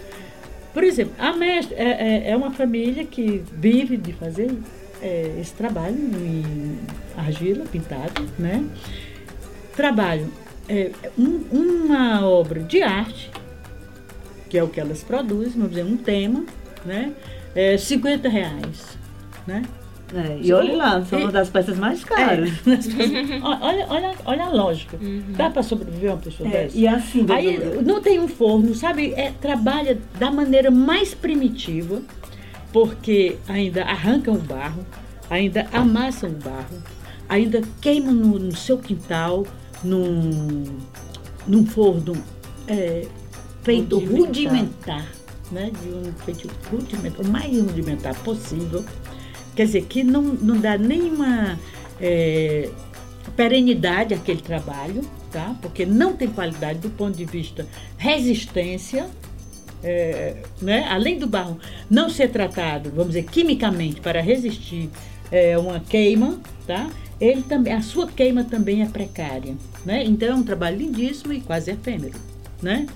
[0.74, 4.54] Por exemplo, a mestra é, é, é uma família que vive de fazer
[5.02, 6.78] é, esse trabalho em
[7.16, 8.62] argila, pintado, né?
[9.74, 10.28] Trabalho
[10.68, 13.30] é, um- uma obra de arte,
[14.48, 16.44] que é o que elas produzem, vamos dizer, um tema,
[16.84, 17.12] né?
[17.54, 18.98] É 50 reais,
[19.46, 19.62] né?
[20.14, 22.50] É, e olha lá, são uma das peças mais caras.
[22.66, 23.40] É.
[23.42, 24.98] olha, olha, olha a lógica.
[25.37, 26.78] Dá para sobreviver uma pessoa É, dessa?
[26.78, 29.12] e assim, Aí não tem um forno, sabe?
[29.12, 32.00] É, trabalha da maneira mais primitiva,
[32.72, 34.87] porque ainda arrancam o barro,
[35.28, 36.82] ainda amassam o barro,
[37.28, 39.46] ainda queimam no, no seu quintal,
[39.84, 40.64] num,
[41.46, 42.14] num forno
[42.66, 43.06] é,
[43.68, 44.26] feito Rudimentar.
[44.26, 45.12] rudimentar,
[45.52, 45.70] né?
[45.83, 48.83] De um feito rudimentar, o mais rudimentar possível.
[49.54, 51.59] Quer dizer, que não, não dá nenhuma
[52.00, 52.70] é,
[53.37, 55.54] perenidade àquele trabalho, tá?
[55.61, 57.66] Porque não tem qualidade do ponto de vista
[57.98, 59.07] resistência,
[59.83, 60.87] é, né?
[60.88, 61.59] além do barro
[61.90, 64.88] não ser tratado, vamos dizer, quimicamente para resistir
[65.31, 66.88] é, uma queima, tá?
[67.20, 70.04] Ele também, a sua queima também é precária, né?
[70.04, 72.18] Então é um trabalho lindíssimo e quase efêmero,
[72.62, 72.87] né?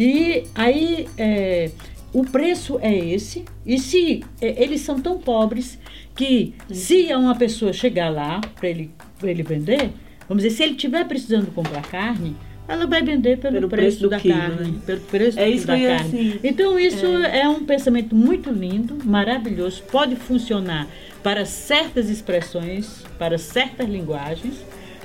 [0.00, 1.70] E aí é,
[2.12, 5.78] o preço é esse e se é, eles são tão pobres
[6.16, 9.90] que se uma pessoa chegar lá para ele, pra ele vender,
[10.28, 12.36] vamos dizer, se ele estiver precisando comprar carne,
[12.68, 14.78] ela vai vender pelo, Pelo preço, preço da quilo, carne, né?
[14.86, 16.08] pelo preço É isso da ia, carne.
[16.08, 17.48] assim, Então isso é.
[17.48, 20.86] um pensamento muito lindo, maravilhoso, pode funcionar
[21.22, 24.54] para certas expressões, para certas linguagens,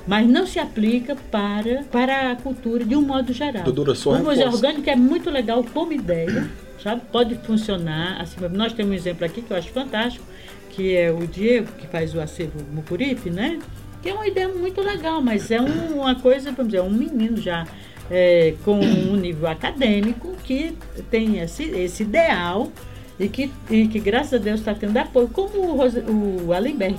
[0.06, 3.64] mas não se aplica para, para a cultura de um modo geral.
[3.64, 6.48] Doutora, só o museu orgânico é muito legal como ideia,
[6.82, 7.02] sabe?
[7.10, 8.20] Pode funcionar.
[8.20, 10.24] Assim, nós temos um exemplo aqui que eu acho fantástico,
[10.70, 13.58] que é o Diego, que faz o acervo Mucuripe, né?
[14.02, 17.36] Que é uma ideia muito legal, mas é um- uma coisa, vamos dizer, um menino
[17.38, 17.66] já
[18.08, 20.76] é, com um nível acadêmico que
[21.10, 22.70] tem esse, esse ideal
[23.18, 25.28] e que, e que, graças a Deus, está tendo apoio.
[25.28, 26.48] Como o, Rose- o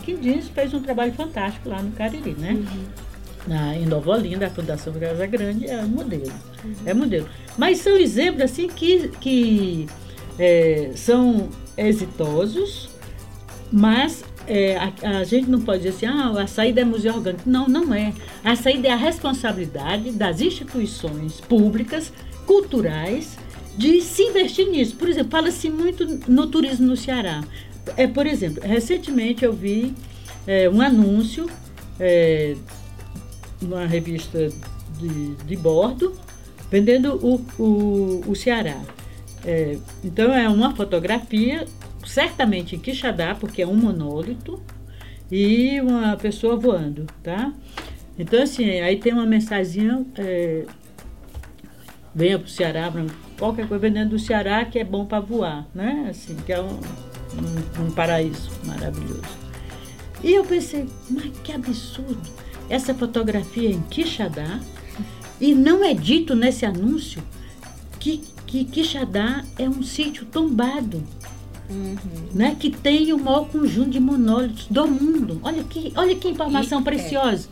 [0.03, 2.57] Quindins fez um trabalho fantástico lá no Cariri, né?
[3.47, 6.33] Na, em Nova Olinda, a Fundação Casa Grande é modelo.
[6.85, 7.27] É modelo.
[7.57, 9.87] Mas são exemplos assim que, que
[10.37, 12.89] é, são exitosos,
[13.71, 17.49] mas é, a, a gente não pode dizer assim, ah, a saída é museu orgânico.
[17.49, 18.11] Não, não é.
[18.43, 22.11] A saída é a responsabilidade das instituições públicas,
[22.45, 23.37] culturais,
[23.77, 24.95] de se investir nisso.
[24.95, 27.43] Por exemplo, fala-se muito no turismo no Ceará.
[27.95, 29.93] É, por exemplo, recentemente eu vi
[30.45, 31.49] é, um anúncio
[31.99, 32.55] é,
[33.61, 34.49] numa revista
[34.99, 36.13] de, de bordo,
[36.69, 38.81] vendendo o, o, o Ceará.
[39.45, 41.65] É, então é uma fotografia,
[42.05, 44.61] certamente em Quixadá, porque é um monólito,
[45.31, 47.53] e uma pessoa voando, tá?
[48.17, 50.65] Então assim, aí tem uma mensaginha, é,
[52.17, 52.91] venha para o Ceará,
[53.37, 56.07] qualquer coisa vendendo do Ceará que é bom para voar, né?
[56.09, 59.21] Assim, que é um, um, um paraíso maravilhoso.
[60.23, 62.19] E eu pensei, mas que absurdo!
[62.67, 64.59] Essa fotografia em Quixadá,
[65.39, 67.23] e não é dito nesse anúncio
[67.99, 71.03] que que Quixadá é um sítio tombado.
[71.69, 71.97] Uhum.
[72.33, 75.37] Né, que tem o maior conjunto de monólitos do mundo.
[75.43, 77.49] Olha que, olha que informação E- é.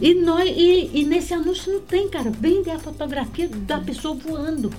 [0.00, 2.30] E, nós, e, e nesse anúncio não tem, cara.
[2.30, 4.72] Vende a fotografia da pessoa voando.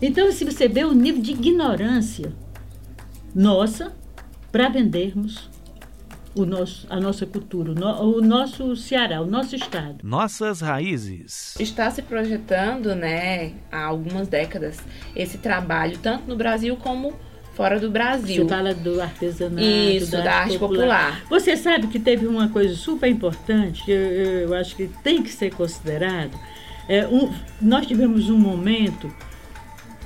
[0.00, 2.32] Então, se você vê o nível de ignorância
[3.34, 3.92] nossa
[4.50, 5.50] para vendermos
[6.34, 9.96] o nosso, a nossa cultura, o, no- o nosso Ceará, o nosso estado.
[10.02, 11.54] Nossas raízes.
[11.58, 14.76] Está se projetando, né, há algumas décadas,
[15.14, 17.14] esse trabalho, tanto no Brasil como
[17.56, 18.44] fora do Brasil.
[18.44, 21.22] Você fala do artesanato, Isso, da arte popular.
[21.30, 23.96] Você sabe que teve uma coisa super importante, que eu,
[24.48, 26.32] eu acho que tem que ser considerado.
[26.88, 29.10] É, um- nós tivemos um momento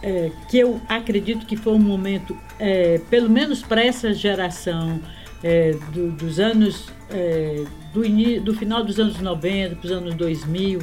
[0.03, 4.99] é, que eu acredito que foi um momento, é, pelo menos para essa geração
[5.43, 10.15] é, do- dos anos, é, do, ini- do final dos anos 90 para os anos
[10.15, 10.81] 2000,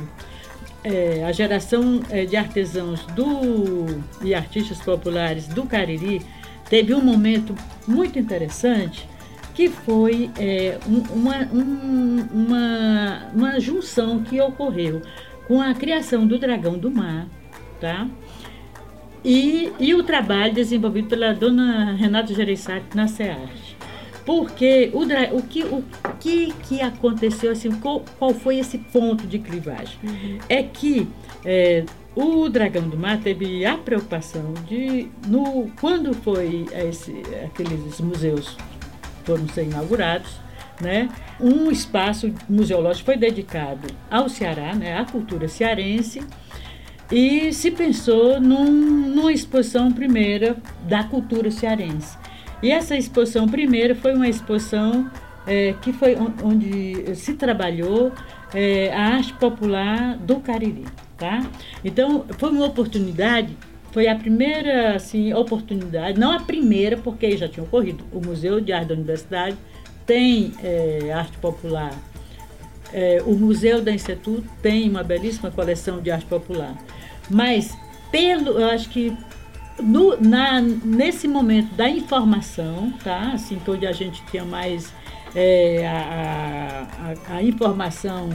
[0.84, 3.86] é, a geração é, de artesãos do,
[4.24, 6.22] e artistas populares do Cariri
[6.70, 7.56] teve um momento
[7.88, 9.08] muito interessante
[9.54, 15.02] que foi é, um- uma, um- uma, uma junção que ocorreu
[15.48, 17.28] com a criação do Dragão do Mar,
[17.82, 18.08] tá?
[19.26, 23.76] E, e o trabalho desenvolvido pela dona Renata Gereissati na SEARTE.
[24.26, 25.04] Porque o,
[25.38, 25.84] o, que, o
[26.20, 29.98] que, que aconteceu, assim, qual, qual foi esse ponto de clivagem?
[30.50, 31.08] É que
[31.46, 31.84] é,
[32.20, 38.58] o Dragão do Mar teve a preocupação de, no, quando foi esse, aqueles museus
[39.24, 40.32] foram ser inaugurados,
[40.82, 41.10] né?
[41.40, 44.98] Um espaço museológico foi dedicado ao Ceará, né?
[44.98, 46.22] À cultura cearense.
[47.12, 52.18] E se pensou num- numa exposição primeira da cultura cearense.
[52.62, 55.10] E essa exposição primeira foi uma exposição
[55.46, 58.12] eh, que foi on- onde se trabalhou
[58.54, 60.86] eh, a arte popular do Cariri,
[61.18, 61.46] tá?
[61.84, 63.58] Então foi uma oportunidade,
[63.92, 68.04] foi a primeira assim oportunidade, não a primeira porque já tinha ocorrido.
[68.12, 69.58] O Museu de Arte da Universidade
[70.06, 71.92] tem eh, arte popular
[72.94, 76.76] é, o Museu da Instituto tem uma belíssima coleção de arte popular.
[77.30, 77.76] Mas,
[78.12, 79.16] pelo, eu acho que
[79.80, 83.32] no, na, nesse momento da informação, tá?
[83.34, 84.94] Assim, onde a gente tinha mais
[85.36, 86.88] é, a,
[87.30, 88.30] a, a informação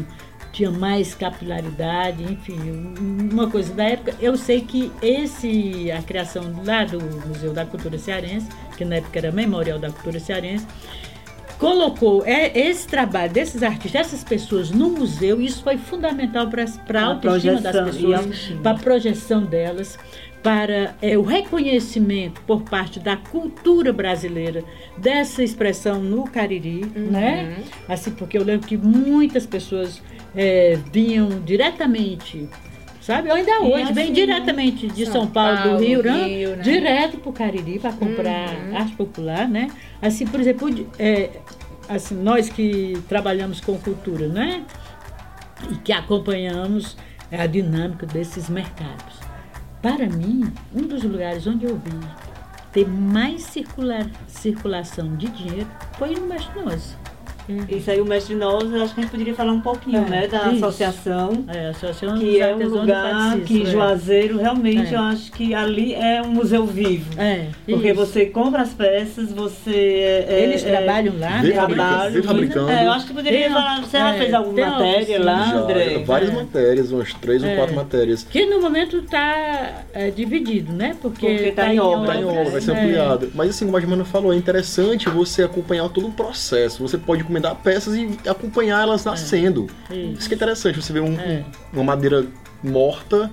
[0.52, 4.14] tinha mais capilaridade, enfim, um- uma coisa da época.
[4.20, 9.18] Eu sei que esse a criação lá do Museu da Cultura Cearense, que na época
[9.18, 10.66] era Memorial da Cultura Cearense,
[11.58, 16.64] colocou é, esse trabalho desses artistas, dessas pessoas no museu, e isso foi fundamental para
[16.64, 18.26] a autoestima das pessoas,
[18.62, 19.98] para a projeção delas,
[20.42, 24.64] para é, o reconhecimento por parte da cultura brasileira
[24.98, 27.62] dessa expressão no Cariri, né?
[27.88, 30.02] Assim, porque eu lembro que muitas pessoas
[30.34, 32.48] é, vinham diretamente.
[33.00, 33.32] Sabe?
[33.32, 36.24] Ainda hoje, vem assim, diretamente de São, São Paulo, do Paulo, Rio, né?
[36.24, 36.62] Rio, né?
[36.62, 39.68] direto para o Cariri para comprar arte popular, né?
[40.00, 40.68] Assim, por exemplo,
[41.00, 41.30] é,
[41.88, 44.62] assim, nós que trabalhamos com cultura, né?
[45.68, 46.96] E que acompanhamos
[47.32, 49.21] a dinâmica desses mercados.
[49.82, 51.90] Para mim, um dos lugares onde eu vi
[52.72, 55.68] ter mais circular, circulação de dinheiro
[55.98, 56.54] foi no Mestre
[57.48, 57.74] Nosso.
[57.74, 60.08] Isso aí, o Mestre Nós, eu acho que a gente poderia falar um pouquinho, É,
[60.08, 60.64] né, da isso.
[60.64, 61.44] associação.
[61.48, 63.66] É, a Associação Que é um lugar que é.
[63.66, 64.96] Juazeiro realmente É.
[64.96, 67.10] eu acho que ali é um museu vivo.
[67.20, 67.94] É, Porque isso.
[68.06, 70.24] você compra as peças, você.
[70.28, 71.52] é, Eles é, trabalham lá, né?
[71.52, 72.12] fabricando, trabalho.
[72.12, 72.70] vê fabricando.
[72.70, 73.80] É, eu acho que poderia Tem falar.
[73.82, 75.98] Você já é, fez alguma matéria lá, Já, André?
[76.04, 76.34] várias É.
[76.34, 77.56] matérias, umas três ou É.
[77.56, 78.26] quatro matérias.
[78.30, 79.82] Que no momento está
[80.14, 80.96] dividido, né?
[81.00, 82.12] Porque, Porque tá em obra.
[82.14, 82.80] Tá em obra, vai ser É.
[82.80, 83.30] ampliado.
[83.34, 86.82] Mas assim, como a Germana falou, é interessante você acompanhar todo o processo.
[86.86, 89.66] Você pode encomendar peças e acompanhar elas nascendo.
[89.90, 90.18] Isso.
[90.20, 91.42] Isso que é interessante, você vê um- É.
[91.72, 92.26] uma madeira
[92.62, 93.30] morta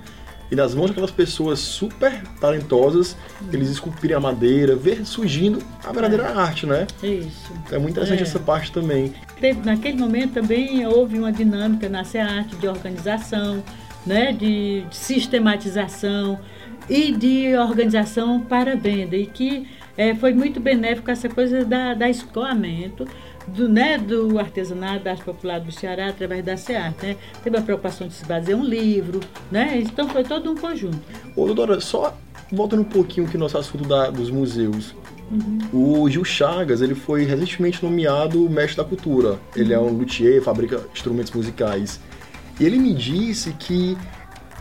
[0.50, 3.16] e nas mãos daquelas pessoas super talentosas,
[3.52, 6.86] eles esculpirem a madeira, ver surgindo a verdadeira arte, né?
[7.02, 7.52] Isso.
[7.70, 8.22] É muito interessante É.
[8.22, 9.12] essa parte também.
[9.40, 13.62] Teve, naquele momento também houve uma dinâmica na SEARTE de organização,
[14.04, 16.40] né, de, de sistematização
[16.88, 22.08] e de organização para venda e que eh, foi muito benéfico essa coisa da, da
[22.08, 23.06] escoamento
[23.54, 27.06] do, né, do artesanato, da arte popular do Ceará através da SEARTE.
[27.06, 27.16] Né?
[27.42, 29.20] Teve a preocupação de se fazer um livro,
[29.50, 29.78] né?
[29.80, 30.98] então foi todo um conjunto.
[31.36, 32.16] Ô, doutora, só
[32.52, 34.94] voltando um pouquinho aqui no nosso assunto da- dos museus.
[35.30, 36.02] Uhum.
[36.02, 39.38] O Gil Chagas, ele foi recentemente nomeado mestre da cultura.
[39.54, 42.00] Ele é um luthier, fabrica instrumentos musicais.
[42.58, 43.96] E ele me disse que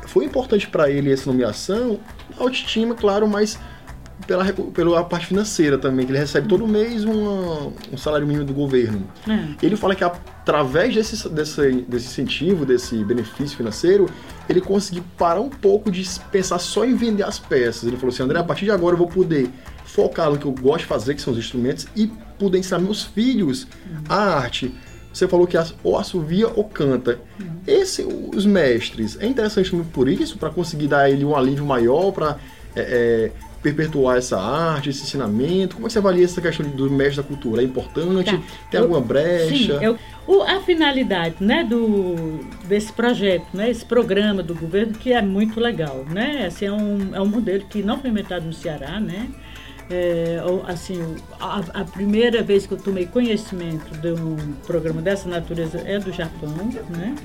[0.05, 1.99] foi importante para ele essa nomeação,
[2.37, 3.59] a autoestima, claro, mas
[4.27, 8.53] pela, pela parte financeira também, que ele recebe todo mês uma- um salário mínimo do
[8.53, 9.03] governo.
[9.25, 9.55] né?
[9.61, 14.07] Ele fala que através desse, desse, desse incentivo, desse benefício financeiro,
[14.47, 17.83] ele conseguir parar um pouco de pensar só em vender as peças.
[17.83, 19.49] Ele falou assim, André, a partir de agora eu vou poder
[19.85, 22.07] focar no que eu gosto de fazer, que são os instrumentos, e
[22.37, 23.67] poder ensinar meus filhos
[24.07, 24.73] a arte.
[25.11, 27.19] Você falou que ou assovia ou canta.
[27.65, 32.37] Esse, os mestres, é interessante por isso, para conseguir dar ele um alívio maior, para
[32.75, 35.75] é, é, perpetuar essa arte, esse ensinamento?
[35.75, 37.61] Como é que você avalia essa questão do mestre da cultura?
[37.61, 38.31] É importante?
[38.31, 38.43] Tá.
[38.71, 39.79] Tem alguma brecha?
[39.79, 39.97] Sim, eu,
[40.27, 45.59] o, a finalidade né, do, desse projeto, né, esse programa do governo, que é muito
[45.59, 46.05] legal.
[46.09, 46.45] Né?
[46.47, 49.29] Assim, é, um, é um modelo que não foi inventado no Ceará, né?
[49.91, 50.37] É,
[50.67, 55.97] assim, a, a, primeira vez que eu tomei conhecimento de um programa dessa natureza é
[55.97, 56.53] do Japão,
[56.95, 57.15] né?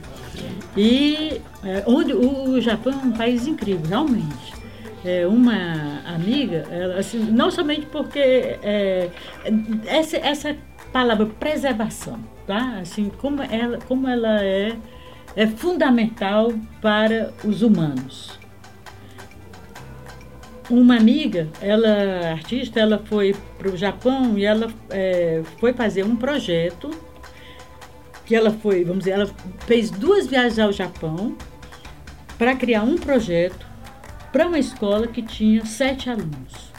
[0.74, 4.63] E é, onde o, o Japão é um país incrível, realmente
[5.04, 9.10] é, uma amiga, ela, assim, não somente porque é,
[9.86, 10.56] essa, essa
[10.92, 12.78] palavra preservação, tá?
[12.80, 14.74] Assim, como ela, como ela é,
[15.36, 18.38] é fundamental para os humanos.
[20.70, 26.16] Uma amiga, ela artista, ela foi para o Japão e ela é, foi fazer um
[26.16, 26.90] projeto
[28.24, 29.30] que ela foi, vamos dizer, ela
[29.66, 31.36] fez duas viagens ao Japão
[32.38, 33.73] para criar um projeto
[34.34, 36.72] para uma escola que tinha sete alunos.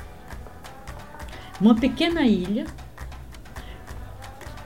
[1.62, 2.66] Uma pequena ilha.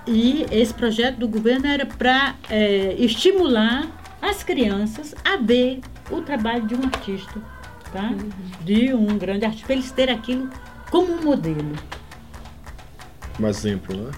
[0.08, 3.86] E esse projeto do governo era para é, estimular
[4.20, 7.40] as crianças a ver o trabalho de um artista,
[7.94, 8.10] tá?
[8.10, 8.30] Uhum.
[8.66, 10.50] de um grande artista, para eles terem aquilo
[10.90, 11.76] como um modelo.
[13.40, 14.12] Um exemplo, né?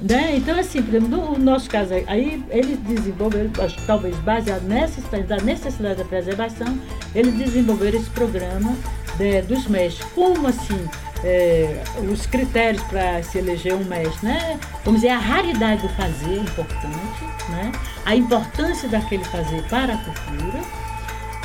[0.00, 0.36] Né?
[0.36, 3.50] Então, assim, por exemplo, no nosso caso, aí eles desenvolveram,
[3.86, 6.78] talvez baseado nessa da necessidade da preservação,
[7.14, 8.74] eles desenvolveram esse programa
[9.16, 10.06] de, dos mestres.
[10.12, 10.88] Como assim?
[11.22, 11.82] É,
[12.12, 14.58] os critérios para se eleger um mestre, né?
[14.84, 17.72] Vamos dizer, a raridade do fazer é importante, né?
[18.04, 20.60] A importância daquele fazer para a cultura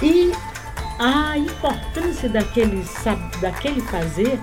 [0.01, 0.33] e
[0.99, 2.85] a importância daquele,
[3.39, 4.37] daquele fazer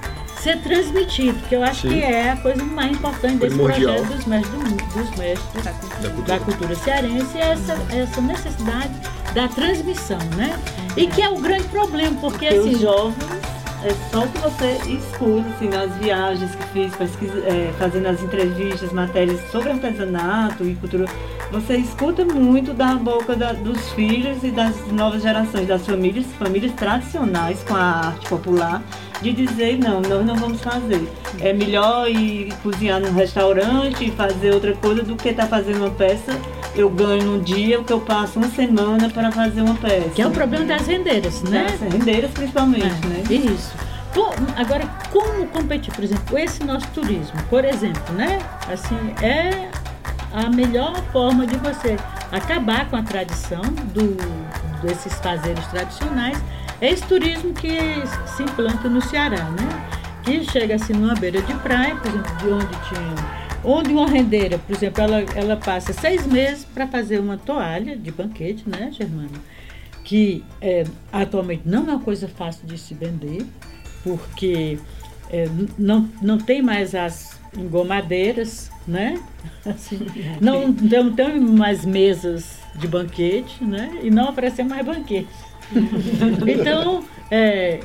[0.46, 1.88] ser transmitido, que eu acho Sim.
[1.88, 4.60] que é a coisa mais importante desse projeto dos mestres,
[4.94, 6.22] dos mestres da, cultura.
[6.22, 8.92] da cultura cearense, é essa, essa necessidade
[9.34, 10.56] da transmissão, né?
[10.96, 12.74] E que é o grande problema, porque, porque assim.
[12.76, 13.55] Os jovens
[13.86, 18.20] é só o que você escuta, assim, nas viagens que fiz, pesquisa, é, fazendo as
[18.20, 21.06] entrevistas, matérias sobre artesanato e cultura,
[21.52, 26.72] você escuta muito da boca da, dos filhos e das novas gerações, das famílias, famílias
[26.72, 28.82] tradicionais com a arte popular,
[29.22, 31.08] de dizer não, nós não vamos fazer.
[31.40, 35.78] É melhor ir cozinhar num restaurante e fazer outra coisa do que estar tá fazendo
[35.78, 36.36] uma peça.
[36.74, 40.10] Eu ganho num dia o que eu passo uma semana para fazer uma peça.
[40.10, 41.66] Que é o problema das rendeiras, né?
[41.70, 43.22] Das rendeiras principalmente, é, né?
[43.30, 43.75] Isso.
[44.56, 45.92] Agora, como competir?
[45.94, 48.38] Por exemplo, esse nosso turismo, por exemplo, né?
[48.72, 49.70] Assim, é
[50.32, 51.96] a melhor forma de você
[52.32, 53.62] acabar com a tradição
[53.94, 54.16] do,
[54.82, 56.38] desses fazeres tradicionais
[56.80, 57.78] é esse turismo que
[58.36, 59.88] se implanta no Ceará, né?
[60.22, 63.36] Que chega assim numa beira de praia, por exemplo, de onde tinha.
[63.64, 68.10] Onde uma rendeira, por exemplo, ela, ela passa seis meses para fazer uma toalha de
[68.10, 69.30] banquete, né, Germana?
[70.04, 73.46] Que é, atualmente não é uma coisa fácil de se vender,
[74.06, 74.78] porque
[75.30, 79.20] é, não, não tem mais as engomadeiras, né?
[79.64, 79.98] Assim,
[80.40, 83.98] não, não tem mais mesas de banquete, né?
[84.00, 85.34] E não aparecem mais banquetes.
[86.46, 87.02] então,
[87.32, 87.80] é,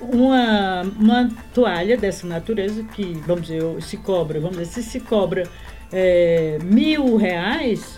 [0.00, 5.42] uma, uma toalha dessa natureza que, vamos dizer, se cobra, vamos dizer, se se cobra
[5.92, 7.97] é, mil reais,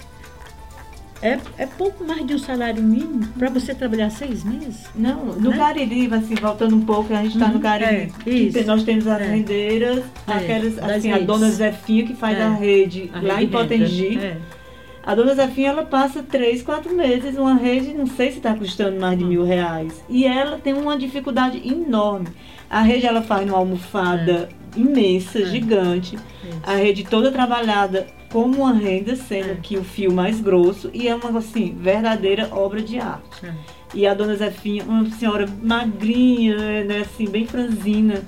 [1.23, 4.87] é, é pouco mais de um salário mínimo para você trabalhar seis meses?
[4.95, 5.57] Não, no né?
[5.57, 8.13] Cariri, assim, voltando um pouco, a gente está uhum, no Cariri.
[8.27, 12.39] É, isso, nós temos as é, rendeiras, é, aquelas, assim, a dona Zefinha que faz
[12.39, 14.19] é, a rede a lá rede em Potengi.
[14.19, 14.39] É.
[15.03, 18.99] A dona Zefinha, ela passa três, quatro meses, uma rede, não sei se está custando
[18.99, 20.03] mais de mil reais.
[20.09, 22.29] E ela tem uma dificuldade enorme.
[22.69, 24.81] A rede ela faz numa almofada é.
[24.81, 25.47] imensa, é.
[25.47, 26.19] gigante.
[26.63, 29.57] A rede toda trabalhada como uma renda, sendo é.
[29.57, 30.91] que o fio mais grosso.
[30.93, 33.47] E é uma, assim, verdadeira obra de arte.
[33.47, 33.55] É.
[33.93, 38.25] E a dona Zefinha, uma senhora magrinha, né, assim, bem franzina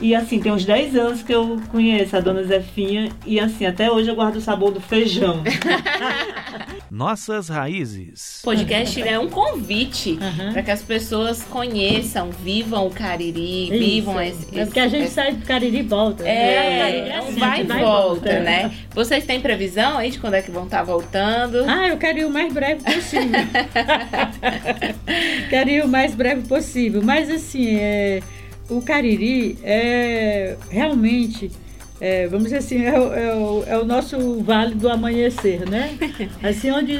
[0.00, 3.90] e assim, tem uns 10 anos que eu conheço a dona Zefinha e assim, até
[3.90, 5.42] hoje eu guardo o sabor do feijão.
[6.90, 8.40] Nossas raízes.
[8.42, 10.52] O podcast é um convite uhum.
[10.52, 13.78] para que as pessoas conheçam, vivam o Cariri, Isso.
[13.78, 15.14] vivam esse, É porque a gente esse...
[15.14, 16.24] sai do Cariri e volta.
[16.24, 18.70] É, é, é assim, vai e volta, né?
[18.94, 21.64] Vocês têm previsão aí de quando é que vão estar tá voltando?
[21.66, 23.30] Ah, eu quero ir o mais breve possível.
[25.50, 27.02] quero ir o mais breve possível.
[27.02, 28.22] Mas assim, é
[28.68, 31.50] o Cariri é realmente
[32.00, 35.96] é, vamos dizer assim, é, o- é o, é nosso vale do amanhecer, né?
[36.42, 36.92] Assim, onde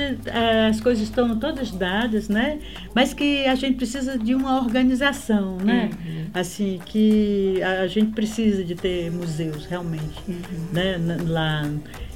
[0.69, 2.61] as coisas estão todas dadas, né?
[2.95, 5.91] Mas que a gente precisa de uma organização, né?
[6.33, 10.23] Assim, que a, gente precisa de ter museus, realmente,
[10.73, 10.97] né?
[10.97, 11.71] Na- Lá.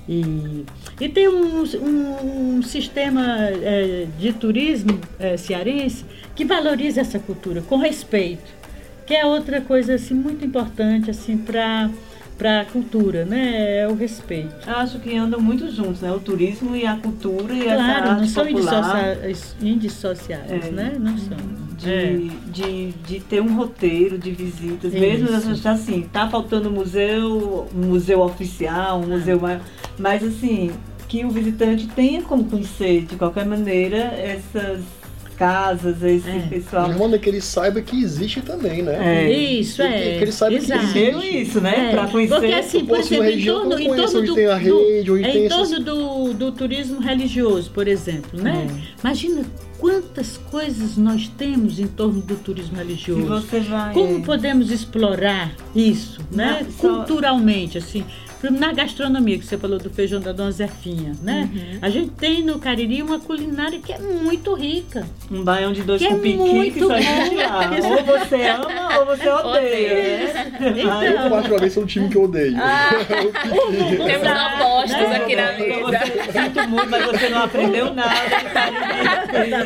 [0.08, 0.64] E,
[1.00, 7.60] e tem um, um, um sistema é, de turismo é, cearense que valoriza essa cultura
[7.60, 8.56] com respeito
[9.08, 11.90] que é outra coisa assim muito importante assim para
[12.36, 13.78] para a cultura, né?
[13.80, 14.54] É o respeito.
[14.64, 16.12] Acho que andam muito juntos, né?
[16.12, 19.16] O turismo e a cultura e essa Claro, arte não são popular.
[19.60, 20.70] indissociáveis, É.
[20.70, 20.96] né?
[21.00, 21.36] Não são.
[21.76, 22.16] De, É.
[22.52, 25.00] de, de ter um roteiro de visitas, Isso.
[25.00, 29.60] mesmo essas- assim, tá faltando museu, um museu oficial, um museu maior,
[29.98, 30.70] mas assim,
[31.08, 34.80] que o visitante tenha como conhecer de qualquer maneira essas
[35.38, 36.40] casas, esse É.
[36.50, 36.90] pessoal.
[36.90, 39.26] De modo que ele saiba que existe também, né?
[39.26, 39.32] É.
[39.32, 40.18] Isso, é.
[40.18, 40.80] que ele saiba que Exato.
[40.84, 40.92] existe.
[41.12, 41.88] Primeiro isso, né?
[41.88, 42.34] É, Pra conhecer.
[42.34, 45.10] Porque assim, por exemplo, em região que eu torno, em torno do, tem a rede,
[45.12, 48.66] onde é, tem em essas- torno do, do turismo religioso, por exemplo, né?
[48.68, 49.00] É.
[49.04, 49.42] Imagina
[49.78, 53.26] quantas coisas nós temos em torno do turismo se religioso.
[53.26, 53.94] você vai.
[53.94, 56.62] Como podemos explorar isso, né?
[56.64, 58.04] Não, só- Culturalmente, assim.
[58.52, 61.50] Na gastronomia, que você falou do feijão da Dona Zefinha, né?
[61.52, 61.78] Uhum.
[61.82, 65.04] A gente tem no Cariri uma culinária que é muito rica.
[65.30, 67.42] Um baião de dois Que é com piqui que muito só existe bom.
[67.42, 67.88] lá.
[67.88, 70.32] Ou você ama ou você odeia.
[70.34, 70.52] né?
[70.76, 72.54] Então, Eu, particularmente, sou um time que eu odeio.
[74.06, 75.16] Temos apostas Né?
[75.16, 75.82] aqui na mesa.
[75.82, 78.12] você, sinto muito, mas você não aprendeu nada.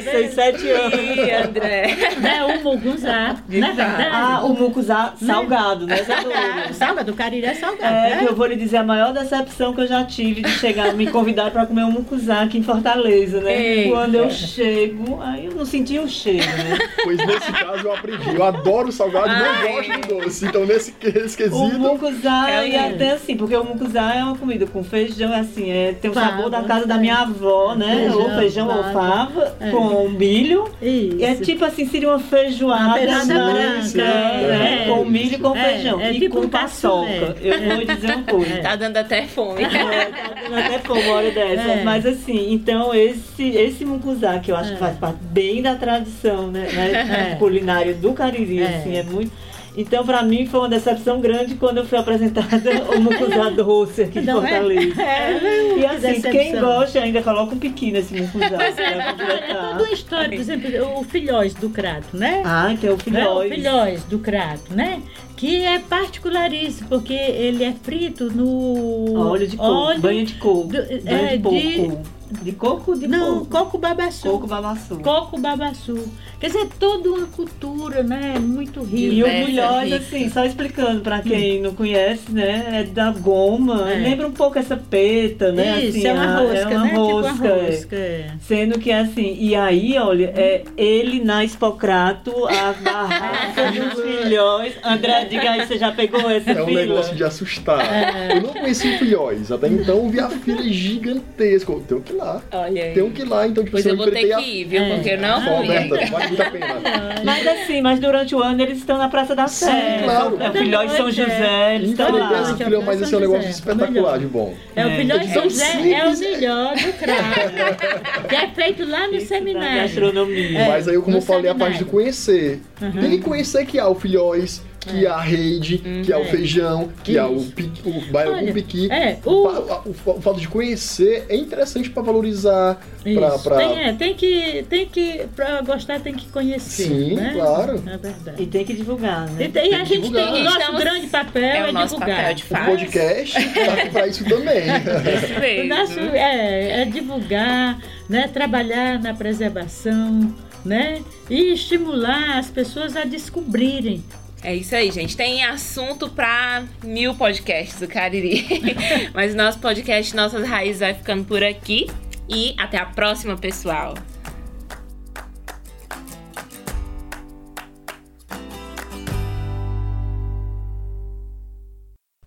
[0.03, 0.95] Seis, sete anos.
[0.99, 1.97] Ih, André.
[2.21, 2.43] né?
[2.45, 4.09] O mugunzá, não é verdade?
[4.13, 6.73] Ah, o mucuzá salgado, né, Zadora?
[6.73, 8.25] Salga do Cariri é salgado, É, né?
[8.27, 11.51] eu vou lhe dizer a maior decepção que eu já tive de chegar, me convidar
[11.51, 13.61] para comer um mucuzá aqui em Fortaleza, né?
[13.63, 13.91] Eita.
[13.91, 16.79] Quando eu chego, aí eu não senti o cheiro, né?
[17.05, 18.35] Pois nesse caso eu aprendi.
[18.35, 20.47] Eu adoro salgado, não gosto do doce.
[20.47, 24.67] Então nesse, nesse O mucuzá, É e até assim, porque o mucuzá é uma comida
[24.67, 27.97] com feijão, assim, é, tem o Fava, sabor da casa da minha avó, né?
[27.97, 28.93] Feijão, ou feijão ou fava.
[28.93, 29.71] fava, É.
[29.71, 30.65] com milho.
[30.81, 31.17] Isso.
[31.25, 34.83] É tipo assim, seria uma feijoada, Uma feijoada branca, né?
[34.83, 34.87] é.
[34.89, 36.01] com milho e com É, feijão.
[36.01, 37.37] é e tipo com um paçoca.
[37.41, 38.52] Eu vou dizer uma coisa.
[38.61, 39.63] Tá dando até fome.
[39.65, 41.63] É, tá dando até fome uma hora dessa.
[41.71, 41.85] É.
[41.85, 44.73] Mas assim, então esse, esse mucuzá, que eu acho É.
[44.75, 46.69] que faz parte bem da tradição, né?
[46.73, 47.35] né, É.
[47.37, 48.67] Culinária do Cariri, É.
[48.67, 49.33] assim, é muito.
[49.75, 54.19] Então, pra mim, foi uma decepção grande quando eu fui apresentada o mucuzá doce aqui
[54.19, 54.51] em Não é?
[54.51, 55.03] Fortaleza.
[55.03, 56.31] É, E assim, decepção.
[56.31, 58.51] quem gosta ainda coloca um piqui nesse mucuzá.
[58.51, 59.69] Pois é, pra é completar.
[59.71, 62.43] toda uma história, por exemplo, o filhós do crato, né?
[62.45, 63.03] Ah, que é o Né?
[63.03, 63.51] filhóis.
[63.51, 65.01] O filhós do crato, né?
[65.37, 70.65] Que é particularíssimo, porque ele é frito no Óleo de coco, banho de coco.
[70.69, 72.03] do- banho é, de porco.
[72.43, 73.47] De, coco de Não, coco?
[73.65, 74.29] coco babaçu.
[74.31, 74.97] Coco babaçu.
[75.01, 75.99] Coco babaçu.
[76.41, 78.37] Quer dizer, toda uma cultura, né?
[78.41, 79.13] Muito E rica.
[79.13, 79.97] o Diversa, milhós, rica.
[79.97, 82.81] assim, só explicando pra quem não conhece, né?
[82.81, 83.93] É da goma.
[83.93, 83.97] É.
[83.99, 85.81] Lembra um pouco essa peta, né?
[85.85, 86.95] Isso, assim, é uma a- rosca, é uma né?
[86.95, 87.71] rosca, tipo uma é.
[87.71, 87.97] rosca.
[87.97, 88.31] é.
[88.41, 94.75] Sendo que assim, e aí, olha, é ele na Expocrato, a barraca dos filhões.
[94.85, 96.81] André, diga aí, você já pegou essa É um fila?
[96.81, 97.81] negócio de assustar.
[97.81, 98.37] É.
[98.39, 99.51] Eu não conheci filhóis.
[99.53, 101.73] Até então eu vi a fila gigantesca.
[101.73, 102.43] Eu tenho que ir lá.
[102.53, 102.95] Olha aí.
[102.95, 103.47] Tenho que ir lá.
[103.47, 104.83] Então, tipo, Pois assim, eu vou ter que ir, viu?
[104.83, 104.95] É.
[104.95, 105.37] Porque eu não a...
[105.39, 105.53] Ó, fui.
[105.67, 106.67] Roberta, vale muito a pena.
[107.25, 110.01] Mas assim, mas durante o ano eles estão na Praça da Sim, Sé.
[110.03, 110.37] claro.
[110.41, 112.43] É o filhóis de São José, eles estão lá.
[112.43, 114.55] esse filhão, mas esse é um São negócio espetacular de bom.
[114.75, 114.97] É, o É.
[114.97, 116.21] filhão de Tão José é o simples.
[116.41, 118.29] melhor do crato.
[118.29, 119.83] que é feito lá no da seminário.
[119.83, 120.59] gastronomia.
[120.59, 122.61] É, Mas aí, como no eu falei, a parte de conhecer.
[122.79, 126.25] Tem que conhecer que há o filhóis, que há a rede, que há o É.
[126.25, 127.53] feijão, que há o, Isso.
[127.53, 128.91] piqui, o baião Olha, com piqui.
[128.91, 129.31] é, o...
[129.31, 133.35] o- o, fa- o fato de conhecer é interessante para valorizar, para...
[133.37, 133.51] Isso.
[133.51, 136.85] Tem, é, tem que, tem que, pra gostar, tem que conhecer.
[136.89, 137.33] Sim, né?
[137.35, 137.83] claro.
[137.87, 138.43] É verdade.
[138.43, 139.45] E tem que divulgar, né?
[139.45, 140.33] E, tem- e a que gente divulgar.
[140.33, 142.17] tem, o nosso Estamos- grande papel É é, o nosso divulgar.
[142.17, 144.63] papel de O podcast tá para isso também.
[145.23, 145.69] Isso O mesmo.
[145.75, 147.79] nosso é, é divulgar,
[148.09, 154.03] né, trabalhar na preservação, né, e estimular as pessoas a descobrirem.
[154.45, 155.17] É isso aí, gente.
[155.17, 158.45] Tem assunto pra mil podcasts do Cariri.
[159.15, 161.87] Mas nosso podcast Nossas Raízes vai ficando por aqui.
[162.29, 163.95] E até a próxima, pessoal.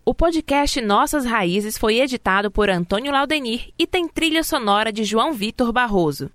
[0.07, 5.33] O podcast Nossas Raízes foi editado por Antônio Laudenir e tem trilha sonora de João
[5.33, 6.31] Vitor Barroso.